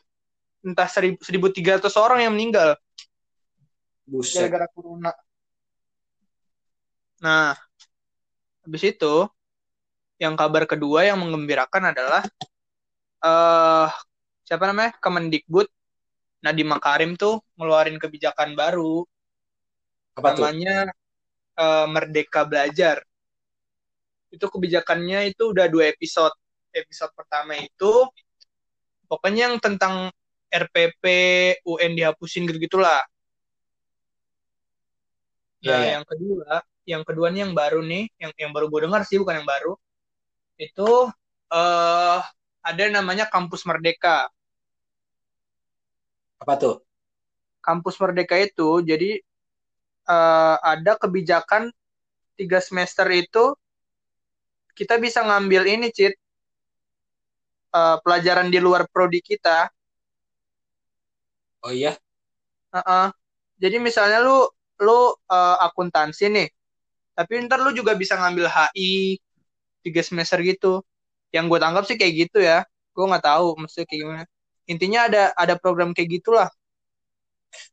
Entah 0.64 0.88
1.300 0.88 1.92
orang 2.00 2.24
yang 2.24 2.32
meninggal 2.32 2.80
Buset. 4.08 4.48
gara-gara 4.48 4.68
corona. 4.72 5.12
Nah, 7.20 7.58
habis 8.64 8.84
itu 8.86 9.28
yang 10.22 10.40
kabar 10.40 10.64
kedua 10.64 11.04
yang 11.04 11.20
menggembirakan 11.20 11.92
adalah 11.92 12.24
eh 13.26 13.90
siapa 14.48 14.70
namanya? 14.72 14.96
Kemendikbud 15.04 15.68
Nadiem 16.46 16.70
Makarim 16.70 17.18
tuh 17.18 17.42
ngeluarin 17.58 17.98
kebijakan 17.98 18.54
baru 18.54 19.04
Apa 20.16 20.38
tuh? 20.38 20.48
namanya 20.48 20.94
eh, 21.60 21.88
Merdeka 21.92 22.46
Belajar. 22.48 23.02
Itu 24.36 24.46
kebijakannya 24.52 25.32
itu 25.32 25.44
udah 25.56 25.66
dua 25.72 25.92
episode. 25.96 26.36
Episode 26.76 27.12
pertama 27.16 27.56
itu 27.56 27.92
pokoknya 29.08 29.48
yang 29.52 29.58
tentang 29.64 30.12
RPP 30.52 31.04
UN 31.66 31.92
dihapusin 31.98 32.44
gitu-gitulah. 32.48 33.02
Iya, 35.64 35.72
Nah, 35.72 35.80
iya. 35.82 35.92
yang 35.98 36.06
kedua, 36.06 36.52
yang 36.86 37.04
kedua 37.08 37.28
nih 37.34 37.42
yang 37.48 37.54
baru 37.58 37.80
nih, 37.82 38.04
yang 38.22 38.32
yang 38.42 38.52
baru 38.56 38.66
gue 38.72 38.82
dengar 38.86 39.02
sih 39.08 39.18
bukan 39.22 39.42
yang 39.42 39.50
baru. 39.50 39.72
Itu 40.60 41.10
eh 41.56 42.20
ada 42.66 42.84
namanya 42.92 43.26
Kampus 43.34 43.64
Merdeka. 43.70 44.30
Apa 46.42 46.54
tuh? 46.62 46.76
Kampus 47.66 47.96
Merdeka 48.02 48.36
itu 48.40 48.70
jadi 48.86 49.20
eh, 50.16 50.58
ada 50.74 50.92
kebijakan 51.02 51.72
tiga 52.40 52.60
semester 52.62 53.08
itu 53.12 53.56
kita 54.78 55.00
bisa 55.00 55.24
ngambil 55.24 55.64
ini, 55.66 55.88
Cit. 55.90 56.14
Eh, 57.76 57.98
pelajaran 58.04 58.48
di 58.48 58.60
luar 58.64 58.88
prodi 58.88 59.20
kita. 59.20 59.68
Oh 61.66 61.74
iya. 61.76 61.98
Heeh. 62.72 63.08
Jadi 63.60 63.78
misalnya 63.80 64.20
lu 64.24 64.48
lu 64.84 65.00
eh, 65.32 65.58
akuntansi 65.64 66.28
nih, 66.32 66.48
tapi 67.16 67.40
ntar 67.48 67.60
lu 67.64 67.72
juga 67.76 67.96
bisa 67.96 68.16
ngambil 68.20 68.48
HI 68.48 69.20
tiga 69.84 70.02
semester 70.04 70.40
gitu. 70.44 70.84
Yang 71.36 71.46
gue 71.52 71.60
tangkap 71.60 71.84
sih 71.88 71.98
kayak 72.00 72.14
gitu 72.28 72.40
ya. 72.44 72.64
Gue 72.96 73.06
nggak 73.12 73.26
tahu 73.28 73.60
maksudnya 73.60 73.88
kayak 73.92 74.02
gimana. 74.04 74.24
Intinya 74.72 75.00
ada 75.12 75.24
ada 75.36 75.56
program 75.60 75.92
kayak 75.92 76.20
gitulah. 76.22 76.48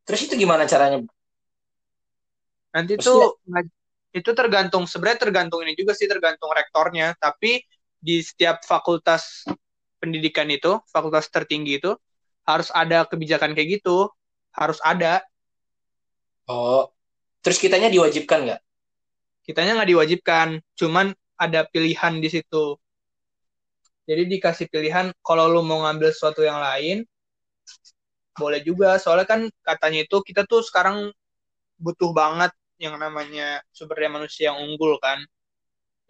Terus 0.06 0.26
itu 0.26 0.34
gimana 0.34 0.66
caranya? 0.66 1.02
Nanti 2.74 2.98
Maksudnya- 2.98 3.38
tuh 3.38 3.38
itu 4.12 4.30
tergantung 4.36 4.84
sebenarnya 4.84 5.28
tergantung 5.28 5.64
ini 5.64 5.72
juga 5.76 5.96
sih 5.96 6.06
tergantung 6.06 6.52
rektornya. 6.52 7.16
Tapi 7.16 7.64
di 7.96 8.20
setiap 8.20 8.64
fakultas 8.64 9.44
pendidikan 9.98 10.48
itu, 10.52 10.78
fakultas 10.88 11.32
tertinggi 11.32 11.80
itu 11.80 11.92
harus 12.44 12.68
ada 12.72 13.08
kebijakan 13.08 13.56
kayak 13.56 13.80
gitu. 13.80 14.12
Harus 14.52 14.78
ada. 14.84 15.24
Oh. 16.44 16.92
Terus 17.42 17.58
kitanya 17.58 17.90
diwajibkan 17.90 18.46
nggak? 18.46 18.62
kitanya 19.42 19.82
nggak 19.82 19.90
diwajibkan, 19.90 20.48
cuman 20.78 21.06
ada 21.34 21.66
pilihan 21.66 22.22
di 22.22 22.28
situ. 22.30 22.78
Jadi 24.06 24.22
dikasih 24.38 24.66
pilihan 24.70 25.14
kalau 25.22 25.50
lu 25.50 25.62
mau 25.62 25.86
ngambil 25.86 26.10
sesuatu 26.10 26.42
yang 26.42 26.58
lain, 26.58 27.06
boleh 28.34 28.62
juga. 28.62 28.98
Soalnya 28.98 29.26
kan 29.26 29.40
katanya 29.62 30.06
itu 30.06 30.16
kita 30.22 30.46
tuh 30.46 30.62
sekarang 30.62 31.10
butuh 31.78 32.10
banget 32.14 32.54
yang 32.80 32.96
namanya 33.00 33.62
sumber 33.76 33.96
daya 34.00 34.12
manusia 34.12 34.52
yang 34.52 34.58
unggul 34.64 34.96
kan. 35.02 35.18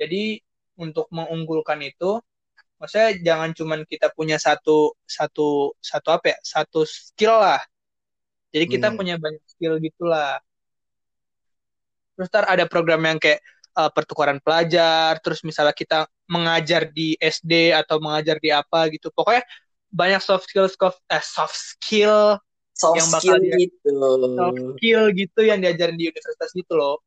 Jadi 0.01 0.41
untuk 0.81 1.07
mengunggulkan 1.13 1.81
itu, 1.85 2.19
maksudnya 2.81 3.11
jangan 3.29 3.51
cuman 3.59 3.81
kita 3.89 4.09
punya 4.17 4.37
satu 4.41 4.95
satu 5.07 5.75
satu 5.83 6.09
apa 6.17 6.27
ya, 6.35 6.39
satu 6.45 6.81
skill 6.89 7.35
lah. 7.41 7.61
Jadi 8.55 8.67
kita 8.71 8.89
Hmm. 8.89 8.99
punya 8.99 9.17
banyak 9.21 9.43
skill 9.53 9.75
gitulah. 9.83 10.41
Terus 12.17 12.29
ntar 12.33 12.45
ada 12.49 12.65
program 12.69 13.01
yang 13.09 13.19
kayak 13.19 13.41
uh, 13.77 13.91
pertukaran 13.93 14.39
pelajar, 14.43 15.17
terus 15.25 15.41
misalnya 15.45 15.73
kita 15.75 16.05
mengajar 16.29 16.89
di 16.93 17.17
SD 17.19 17.73
atau 17.73 17.99
mengajar 18.01 18.37
di 18.41 18.53
apa 18.53 18.89
gitu. 18.93 19.09
Pokoknya 19.13 19.43
banyak 19.93 20.21
soft 20.25 20.49
skill, 20.49 20.69
soft, 20.69 21.01
eh, 21.09 21.25
soft 21.25 21.57
skill, 21.57 22.37
Soft 22.83 22.99
Yang 22.99 23.09
bakal 23.15 23.21
skill 23.23 23.39
dia- 23.47 23.59
gitu. 23.63 23.91
soft 24.35 24.59
skill 24.75 25.03
gitu 25.15 25.41
yang 25.47 25.59
diajarin 25.63 25.95
di 25.95 26.05
universitas 26.11 26.51
gitu 26.51 26.73
loh. 26.75 26.99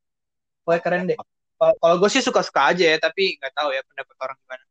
Pokoknya 0.63 0.81
keren 0.81 1.03
deh. 1.11 1.17
Kalau- 1.59 1.97
gue 1.99 2.09
sih 2.11 2.23
suka-suka 2.23 2.71
aja 2.71 2.95
ya, 2.95 2.97
tapi 2.99 3.35
nggak 3.35 3.51
tahu 3.51 3.69
ya 3.75 3.81
pendapat 3.83 4.15
orang 4.23 4.37
gimana. 4.39 4.63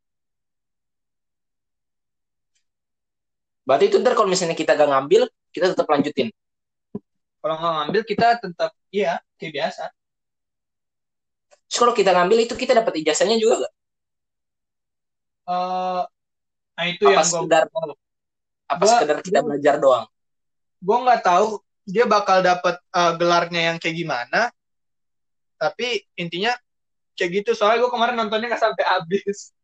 Berarti 3.65 3.85
itu 3.89 3.97
ntar 4.01 4.13
kalau 4.13 4.29
misalnya 4.29 4.53
kita 4.53 4.77
gak 4.77 4.89
ngambil, 4.89 5.25
kita 5.49 5.73
tetap 5.73 5.89
lanjutin. 5.89 6.29
Kalau 7.41 7.55
nggak 7.57 7.73
ngambil 7.81 8.01
kita 8.05 8.27
tetap 8.41 8.71
iya 8.89 9.21
kayak 9.37 9.53
biasa. 9.53 9.83
Terus 11.65 11.77
kalau 11.81 11.93
kita 11.93 12.13
ngambil 12.13 12.45
itu 12.45 12.53
kita 12.53 12.73
dapat 12.73 12.93
ijazahnya 13.01 13.37
juga 13.37 13.65
gak? 13.65 13.73
eh 15.45 16.01
nah 16.73 16.85
itu 16.89 17.05
apa 17.05 17.21
yang 17.21 17.27
sekedar 17.29 17.63
apa 18.65 18.81
Gua- 18.81 18.89
sekedar 18.97 19.17
kita 19.21 19.39
gua- 19.39 19.47
belajar 19.53 19.75
doang 19.77 20.05
gue 20.85 20.97
nggak 21.01 21.21
tahu 21.25 21.57
dia 21.85 22.05
bakal 22.05 22.45
dapat 22.45 22.77
eh, 22.77 23.13
gelarnya 23.17 23.61
yang 23.73 23.77
kayak 23.81 23.97
gimana 23.97 24.53
tapi 25.55 26.03
intinya 26.19 26.51
kayak 27.15 27.31
gitu. 27.41 27.51
Soalnya 27.55 27.87
gue 27.87 27.91
kemarin 27.91 28.15
nontonnya 28.19 28.53
nggak 28.53 28.63
sampai 28.63 28.85
habis. 28.85 29.55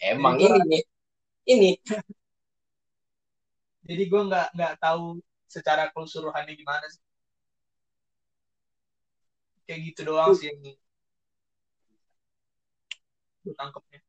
Emang 0.00 0.40
Jadi 0.40 0.48
ini. 0.48 0.56
gua- 0.58 0.66
nih 0.66 0.82
ini. 1.46 1.70
Jadi 3.82 4.02
gue 4.08 4.22
nggak 4.30 4.46
nggak 4.56 4.74
tahu 4.80 5.20
secara 5.50 5.92
keseluruhannya 5.92 6.54
gimana 6.56 6.86
sih. 6.88 7.02
Kayak 9.68 9.80
gitu 9.92 10.00
doang 10.10 10.32
sih 10.34 10.48
yang 10.50 10.58
gue 13.42 13.54
tangkepnya. 13.58 14.00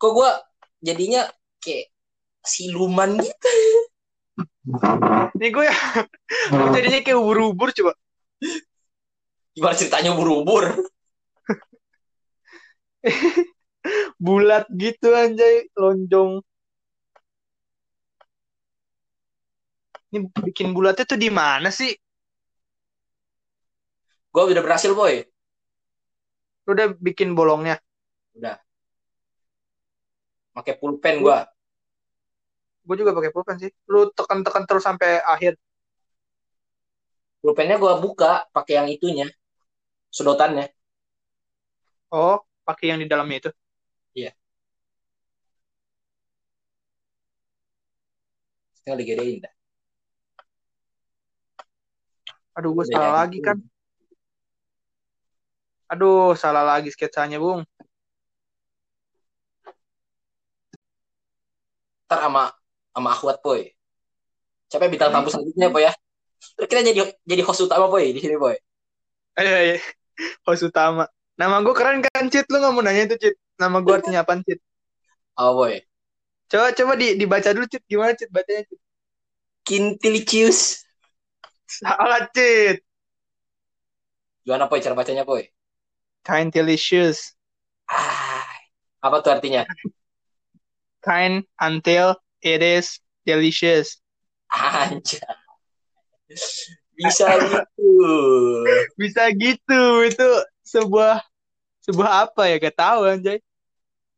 Kok 0.00 0.12
gue 0.16 0.30
jadinya 0.80 1.28
kayak 1.60 1.92
siluman 2.40 3.20
gitu 3.20 3.48
ini 5.36 5.48
gue 5.50 5.64
ya. 5.64 5.76
Gue 6.52 6.68
jadinya 6.76 7.00
kayak 7.00 7.18
ubur-ubur 7.18 7.72
coba. 7.74 7.92
Gimana 9.56 9.74
ceritanya 9.74 10.14
ubur-ubur? 10.14 10.78
Bulat 14.20 14.68
gitu 14.74 15.10
anjay. 15.12 15.68
Lonjong. 15.76 16.44
Ini 20.10 20.26
bikin 20.26 20.74
bulatnya 20.74 21.06
tuh 21.06 21.18
di 21.20 21.30
mana 21.30 21.70
sih? 21.70 21.94
Gue 24.30 24.42
udah 24.50 24.62
berhasil 24.62 24.90
boy. 24.94 25.22
Lu 26.66 26.74
udah 26.74 26.94
bikin 26.98 27.34
bolongnya? 27.34 27.78
Pakai 30.50 30.74
pulpen 30.82 31.22
gue 31.22 31.38
gue 32.86 32.96
juga 33.00 33.12
pakai 33.16 33.30
pulpen 33.34 33.56
sih. 33.62 33.70
Lu 33.88 34.10
tekan-tekan 34.12 34.64
terus 34.68 34.84
sampai 34.84 35.20
akhir. 35.24 35.54
Pulpennya 37.40 37.76
gue 37.80 37.92
buka 38.04 38.44
pakai 38.52 38.74
yang 38.80 38.88
itunya 38.92 39.26
sedotannya. 40.12 40.68
Oh 42.12 42.42
pakai 42.66 42.92
yang 42.92 43.00
di 43.00 43.08
dalamnya 43.08 43.48
itu? 43.48 43.50
Tinggal 48.80 49.06
digedein 49.06 49.38
dah. 49.44 49.52
Aduh 52.58 52.74
gue 52.74 52.84
salah 52.90 53.22
lagi 53.22 53.38
kan? 53.38 53.56
Aduh 55.92 56.34
salah 56.34 56.64
lagi 56.66 56.90
sketsanya 56.90 57.38
bung. 57.38 57.62
Ntar 62.10 62.18
sama 62.26 62.50
sama 62.94 63.14
akhwat 63.14 63.38
boy. 63.42 63.70
Siapa 64.70 64.86
yang 64.86 64.92
bintang 64.94 65.10
tamu 65.10 65.28
selanjutnya 65.30 65.68
boy 65.70 65.82
ya? 65.86 65.92
Terus 66.56 66.68
kita 66.70 66.80
jadi 66.86 67.00
jadi 67.26 67.42
host 67.44 67.66
utama 67.66 67.86
boy 67.90 68.04
di 68.10 68.20
sini 68.22 68.36
boy. 68.38 68.56
Eh 69.38 69.78
host 70.46 70.66
utama. 70.66 71.06
Nama 71.38 71.64
gue 71.64 71.74
keren 71.74 72.04
kan 72.04 72.28
Cit 72.28 72.46
lu 72.52 72.60
nggak 72.60 72.72
mau 72.74 72.84
nanya 72.84 73.08
itu 73.08 73.16
Cit 73.16 73.34
nama 73.56 73.80
gue 73.80 73.94
artinya 73.94 74.20
apa 74.22 74.38
Cit 74.44 74.60
oh 75.40 75.56
boy. 75.56 75.80
Coba 76.50 76.74
coba 76.74 76.92
di, 76.98 77.14
dibaca 77.16 77.50
dulu 77.54 77.66
Cit 77.70 77.84
gimana 77.88 78.12
Cit 78.12 78.28
bacanya 78.28 78.66
Cit 78.68 78.80
kintilicious 79.64 80.84
salah 81.64 82.26
Cit 82.34 82.82
gimana 84.44 84.68
boy 84.68 84.80
cara 84.82 84.94
bacanya 84.98 85.24
boy? 85.24 85.46
Kind 86.20 86.52
delicious 86.52 87.32
ah. 87.88 88.30
Apa 89.00 89.24
tuh 89.24 89.32
artinya? 89.32 89.64
Kind 91.00 91.48
until 91.56 92.20
it 92.40 92.60
is 92.64 93.00
delicious. 93.24 94.00
Anjay. 94.50 95.20
Bisa 96.96 97.26
gitu. 97.40 97.90
Bisa 99.00 99.22
gitu. 99.32 99.82
Itu 100.04 100.28
sebuah 100.66 101.24
sebuah 101.84 102.28
apa 102.28 102.50
ya? 102.50 102.56
Gak 102.60 102.76
tahu 102.76 103.00
anjay. 103.08 103.38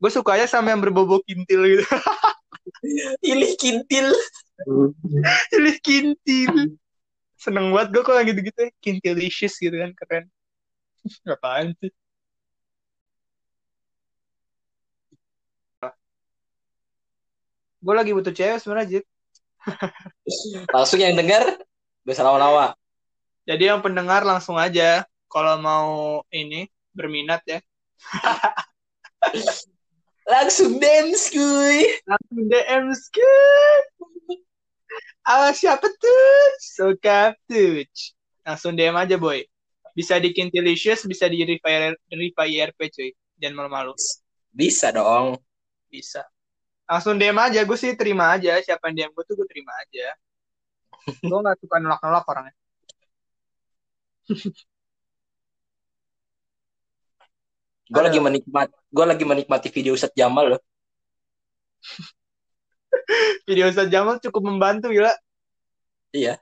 Gue 0.03 0.11
sukanya 0.11 0.51
sama 0.51 0.75
yang 0.75 0.83
berbobot 0.83 1.23
kintil 1.23 1.63
gitu. 1.63 1.87
Pilih 3.23 3.53
kintil. 3.55 4.11
Pilih 5.51 5.77
kintil. 5.79 6.55
Seneng 7.39 7.71
banget 7.71 7.89
gue 7.95 8.03
kalau 8.03 8.21
gitu-gitu. 8.27 8.63
Kintilicious 8.83 9.55
gitu 9.63 9.75
kan 9.79 9.95
keren. 9.95 10.25
Apaan 11.35 11.75
sih 11.79 11.91
gue 17.83 17.95
lagi 17.95 18.15
butuh 18.15 18.31
cewek 18.31 18.63
sebenarnya 18.63 18.89
Jit. 18.89 19.05
Langsung 20.75 21.03
yang 21.03 21.19
dengar 21.19 21.59
bisa 22.07 22.23
lama-lama 22.23 22.79
jadi 23.43 23.75
yang 23.75 23.83
pendengar 23.83 24.23
langsung 24.23 24.55
aja 24.55 25.03
kalau 25.27 25.59
mau 25.59 26.23
ini 26.31 26.71
berminat 26.95 27.43
ya. 27.43 27.59
Langsung 30.33 30.79
dance 30.79 31.35
kuy 31.35 31.83
langsung 32.07 32.47
DM 32.47 32.95
skip 32.95 33.85
ah 35.27 35.51
siapa 35.51 35.91
tuh? 35.91 36.43
Suka 36.63 37.35
tuh. 37.51 37.83
Langsung 38.47 38.79
DM 38.79 38.95
aja 38.95 39.19
boy. 39.19 39.43
Bisa 39.99 40.23
di 40.23 40.31
Kintilicious 40.31 41.03
bisa 41.11 41.27
di 41.27 41.43
Refi 41.43 41.99
Refi 42.15 42.45
IRP 42.55 42.79
cuy. 42.95 43.11
Jangan 43.43 43.67
malu-malu. 43.67 43.99
Bisa 44.55 44.95
dong. 44.95 45.43
Bisa 45.91 46.23
langsung 46.93 47.17
DM 47.17 47.39
aja 47.41 47.61
gue 47.65 47.79
sih 47.81 47.97
terima 47.97 48.25
aja. 48.37 48.61
Siapa 48.61 48.93
yang 48.93 48.97
DM 48.97 49.13
gue 49.17 49.25
tuh 49.29 49.35
gue 49.41 49.49
terima 49.49 49.73
aja. 49.81 50.07
Gue 51.25 51.39
nggak 51.41 51.57
suka 51.65 51.77
nolak-nolak 51.81 52.25
orangnya. 52.29 52.55
Gue 57.93 58.03
lagi 58.07 58.19
menikmat 58.21 58.69
gue 58.97 59.05
lagi 59.09 59.25
menikmati 59.25 59.69
video 59.73 59.93
Ustadz 59.97 60.17
Jamal 60.17 60.57
loh. 60.57 60.61
Video 63.49 63.67
Ustaz 63.67 63.91
Jamal 63.91 64.23
cukup 64.23 64.43
membantu 64.47 64.87
gila. 64.95 65.11
Iya. 66.15 66.39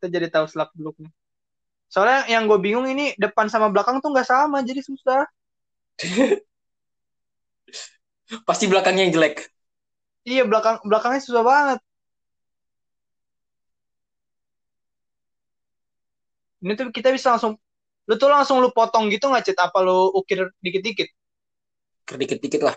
Kita 0.00 0.06
jadi 0.10 0.26
tahu 0.32 0.48
selak 0.50 0.74
beluknya 0.74 1.12
soalnya 1.90 2.30
yang 2.30 2.46
gue 2.46 2.58
bingung 2.62 2.86
ini 2.86 3.18
depan 3.18 3.50
sama 3.50 3.66
belakang 3.66 3.98
tuh 3.98 4.14
nggak 4.14 4.30
sama 4.30 4.62
jadi 4.62 4.78
susah 4.78 5.26
pasti 8.46 8.64
belakangnya 8.70 9.02
yang 9.08 9.14
jelek. 9.16 9.36
Iya 10.26 10.42
belakang 10.46 10.78
belakangnya 10.86 11.20
susah 11.24 11.42
banget. 11.42 11.78
Ini 16.60 16.72
tuh 16.76 16.92
kita 16.92 17.08
bisa 17.10 17.32
langsung 17.34 17.56
lu 18.04 18.14
tuh 18.20 18.28
langsung 18.28 18.60
lu 18.60 18.68
potong 18.74 19.08
gitu 19.08 19.30
nggak 19.30 19.44
Cit? 19.48 19.58
apa 19.58 19.78
lu 19.80 20.12
ukir 20.12 20.50
dikit-dikit? 20.60 21.08
Dikit-dikit 22.10 22.62
lah. 22.62 22.76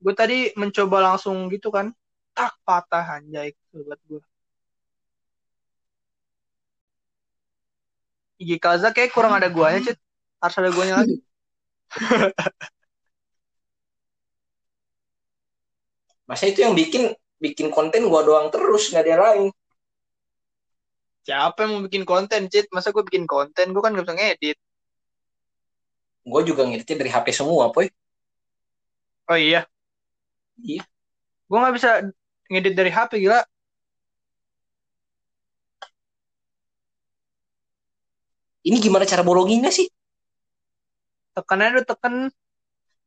Gue 0.00 0.14
tadi 0.16 0.52
mencoba 0.56 1.12
langsung 1.12 1.48
gitu 1.48 1.72
kan. 1.72 1.92
Tak 2.36 2.52
patah 2.62 3.18
anjay 3.18 3.52
buat 3.74 3.98
gue 4.06 4.22
Igi 8.40 8.56
Kaza 8.56 8.94
kayak 8.96 9.12
kurang 9.12 9.36
ada 9.36 9.48
guanya 9.52 9.80
Cit. 9.84 9.98
Harus 10.40 10.56
ada 10.56 10.70
guanya 10.72 11.04
lagi 11.04 11.20
masa 16.30 16.46
itu 16.46 16.62
yang 16.62 16.78
bikin 16.78 17.10
bikin 17.42 17.74
konten 17.74 18.06
gua 18.06 18.22
doang 18.22 18.46
terus 18.54 18.94
nggak 18.94 19.02
ada 19.02 19.10
yang 19.10 19.22
lain. 19.26 19.44
Siapa 21.26 21.58
yang 21.62 21.70
mau 21.76 21.82
bikin 21.84 22.04
konten 22.08 22.48
Cit 22.48 22.66
masa 22.72 22.94
gue 22.94 23.04
bikin 23.04 23.28
konten? 23.28 23.76
Gue 23.76 23.82
kan 23.84 23.92
gak 23.92 24.08
bisa 24.08 24.16
ngedit. 24.16 24.56
Gue 26.24 26.40
juga 26.48 26.64
ngeditnya 26.64 26.96
dari 26.96 27.10
HP 27.12 27.26
semua 27.36 27.68
poy. 27.74 27.92
Oh 29.28 29.38
iya? 29.38 29.68
Iya. 30.60 30.84
gue 31.50 31.58
nggak 31.58 31.76
bisa 31.76 31.90
ngedit 32.50 32.74
dari 32.78 32.90
HP 32.94 33.10
gila. 33.26 33.40
Ini 38.60 38.76
gimana 38.78 39.08
cara 39.08 39.24
bolonginnya 39.24 39.72
sih? 39.72 39.88
Tekannya 41.34 41.80
udah 41.80 41.86
tekan. 41.88 42.14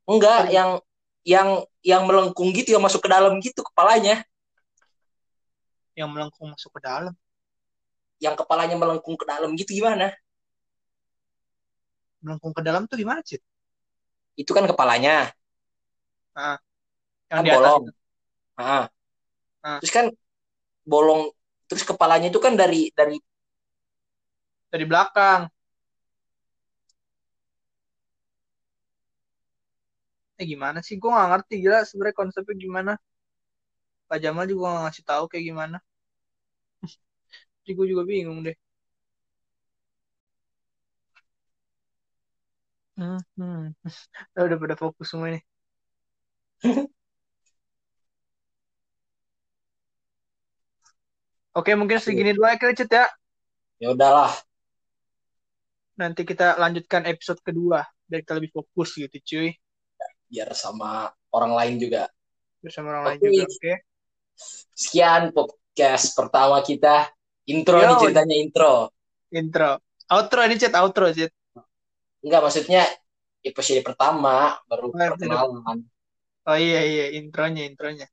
Enggak 0.04 0.52
yang 0.52 0.84
yang 1.24 1.64
yang 1.80 2.04
melengkung 2.04 2.52
gitu 2.52 2.76
yang 2.76 2.84
masuk 2.84 3.04
ke 3.04 3.10
dalam 3.12 3.40
gitu 3.40 3.64
kepalanya 3.64 4.24
yang 5.96 6.12
melengkung 6.12 6.52
masuk 6.52 6.72
ke 6.76 6.82
dalam 6.84 7.16
yang 8.20 8.36
kepalanya 8.36 8.76
melengkung 8.76 9.16
ke 9.16 9.26
dalam 9.28 9.52
gitu 9.56 9.72
gimana 9.72 10.12
melengkung 12.24 12.56
ke 12.56 12.62
dalam 12.64 12.88
tuh 12.88 12.96
gimana 12.96 13.20
Cit? 13.24 13.44
itu 14.40 14.52
kan 14.52 14.66
kepalanya 14.66 15.32
yang 17.30 17.40
kan 17.40 17.44
di 17.46 17.52
atas 17.52 17.62
bolong 17.62 17.84
itu. 17.88 17.94
Ah. 18.58 18.86
Ah. 19.64 19.78
terus 19.80 19.94
kan 19.94 20.06
bolong 20.84 21.32
terus 21.72 21.84
kepalanya 21.88 22.28
itu 22.28 22.40
kan 22.42 22.54
dari 22.60 22.92
dari 22.92 23.18
dari 24.68 24.86
belakang 24.90 25.48
konsepnya 30.44 30.52
gimana 30.54 30.80
sih 30.88 30.96
gue 31.02 31.10
nggak 31.14 31.30
ngerti 31.32 31.54
gila 31.64 31.80
sebenarnya 31.88 32.18
konsepnya 32.20 32.56
gimana 32.64 32.92
Pak 34.10 34.20
Jamal 34.24 34.46
juga 34.52 34.66
nggak 34.72 34.84
ngasih 34.84 35.04
tahu 35.10 35.24
kayak 35.32 35.46
gimana 35.50 35.78
jadi 37.64 37.72
gue 37.78 37.86
juga 37.92 38.04
bingung 38.10 38.40
deh 38.46 38.56
hmm, 42.98 43.18
hmm. 43.38 43.62
udah 44.48 44.58
pada 44.62 44.76
fokus 44.82 45.08
semua 45.12 45.28
ini 45.32 45.40
Oke, 51.54 51.78
mungkin 51.78 52.02
segini 52.02 52.34
dulu 52.34 52.50
ya 52.50 52.58
Krecet 52.58 52.90
ya. 52.90 53.06
Ya 53.78 53.94
udahlah. 53.94 54.34
Nanti 56.02 56.26
kita 56.26 56.58
lanjutkan 56.58 57.06
episode 57.06 57.38
kedua 57.46 57.86
biar 58.10 58.26
kita 58.26 58.34
lebih 58.42 58.52
fokus 58.58 58.98
gitu, 58.98 59.18
cuy. 59.22 59.54
Biar 60.30 60.52
sama 60.54 61.12
orang 61.34 61.54
lain 61.58 61.76
juga. 61.82 62.10
Bersama 62.64 62.96
orang 62.96 63.04
lain 63.16 63.20
juga, 63.20 63.44
oke. 63.48 63.58
Okay. 63.60 63.76
Sekian 64.74 65.24
podcast 65.36 66.16
pertama 66.16 66.62
kita. 66.64 67.12
Intro 67.44 67.76
Yo, 67.76 67.88
nih 67.92 67.96
ceritanya 68.00 68.36
intro. 68.40 68.74
Intro. 69.36 69.84
Outro 70.08 70.40
ini 70.48 70.56
chat 70.56 70.72
outro, 70.80 71.12
chat. 71.12 71.32
Enggak, 72.24 72.40
maksudnya 72.40 72.88
episode 73.44 73.84
pertama 73.84 74.56
baru 74.72 74.88
oh, 74.88 74.96
perkenalan. 74.96 75.84
Oh 76.48 76.58
iya 76.60 76.82
iya, 76.88 77.06
intronya 77.20 77.68
intronya. 77.68 78.08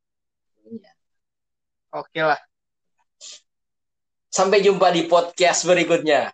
Iya. 0.66 0.90
Oke 1.94 2.20
lah. 2.22 2.38
Sampai 4.30 4.62
jumpa 4.62 4.94
di 4.94 5.06
podcast 5.10 5.66
berikutnya. 5.66 6.30